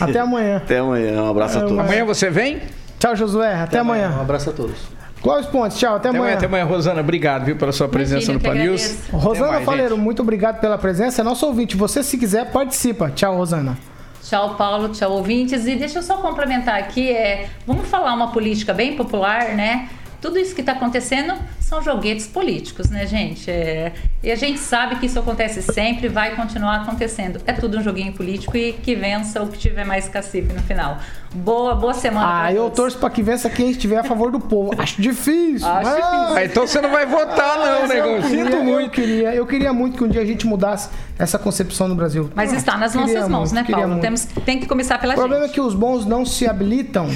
[0.00, 0.56] Até amanhã.
[0.58, 1.78] Até amanhã, um abraço a todos.
[1.78, 2.60] Amanhã você vem?
[2.98, 3.54] Tchau, Josué.
[3.54, 4.16] Até, Um amanhã.
[4.20, 4.76] abraço a todos.
[5.22, 5.94] Clóvis Pontes, tchau.
[5.96, 6.36] Até, Até amanhã, amanhã.
[6.38, 7.00] até amanhã, Rosana.
[7.00, 8.84] Obrigado, viu, pela sua presença Imagina, no eu que Pan News.
[8.84, 9.16] agradeço.
[9.16, 10.04] Rosana Até mais, Faleiro, gente.
[10.04, 11.20] muito obrigado pela presença.
[11.20, 11.76] É nosso ouvinte.
[11.76, 13.10] Você, se quiser, participa.
[13.10, 13.78] Tchau, Rosana.
[14.22, 14.88] Tchau, Paulo.
[14.88, 15.66] Tchau, ouvintes.
[15.66, 17.10] E deixa eu só complementar aqui.
[17.10, 19.88] É, vamos falar uma política bem popular, né?
[20.20, 21.34] Tudo isso que está acontecendo
[21.72, 23.50] são joguetes políticos, né, gente?
[23.50, 23.92] É,
[24.22, 27.40] e a gente sabe que isso acontece sempre, vai continuar acontecendo.
[27.46, 30.98] É tudo um joguinho político e que vença o que tiver mais cacife no final.
[31.34, 32.42] Boa, boa semana.
[32.44, 32.76] Ah, eu todos.
[32.76, 34.70] torço pra que vença quem estiver a favor do povo.
[34.76, 35.66] Acho difícil.
[35.66, 36.36] Acho mas- difícil.
[36.36, 38.22] Ah, então você não vai votar, não, Mas eu negão.
[38.28, 38.90] queria, Sinto Eu muito.
[38.90, 42.30] queria, eu queria muito que um dia a gente mudasse essa concepção no Brasil.
[42.34, 43.88] Mas Ah, está nas nossas mãos, muito, né, Paulo?
[43.88, 44.02] muito.
[44.02, 45.52] Temos, tem que começar pela O problema gente.
[45.52, 47.08] é que os bons não se habilitam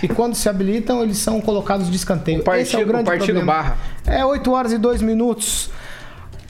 [0.00, 2.40] e quando se habilitam, eles são colocados de escanteio.
[2.42, 3.52] O partido- Esse é o grande o partido problema.
[3.52, 3.76] barra.
[4.06, 5.70] É 8 horas e 2 minutos.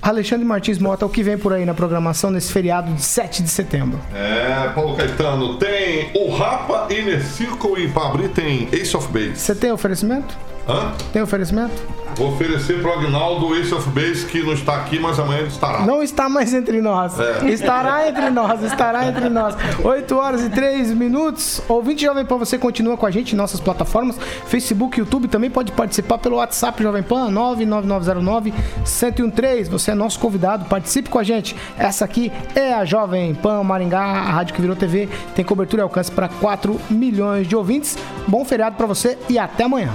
[0.02, 3.48] Alexandre Martins Mota, o que vem por aí na programação nesse feriado de 7 de
[3.48, 3.98] setembro?
[4.14, 9.36] É, Paulo Caetano, tem o Rapa, Inner Circle e pra abrir tem Ace of Base.
[9.36, 10.36] Você tem oferecimento?
[10.68, 10.92] Hã?
[11.12, 11.72] Tem oferecimento?
[12.16, 15.48] Vou oferecer pro Agnaldo o Ace of Base que não está aqui, mas amanhã ele
[15.48, 15.84] estará.
[15.84, 17.20] Não está mais entre nós.
[17.20, 17.50] É.
[17.50, 19.54] Estará entre nós, estará entre nós.
[19.84, 21.60] 8 horas e 3 minutos.
[21.68, 25.72] Ouvinte Jovem Pan, você continua com a gente em nossas plataformas, Facebook, YouTube, também pode
[25.72, 29.68] participar pelo WhatsApp Jovem Pan 99909-1013.
[29.68, 31.54] Você é nosso convidado, participe com a gente.
[31.76, 35.84] Essa aqui é a Jovem Pan Maringá, a rádio que virou TV, tem cobertura e
[35.84, 37.98] alcance para 4 milhões de ouvintes.
[38.26, 39.92] Bom feriado para você e até amanhã.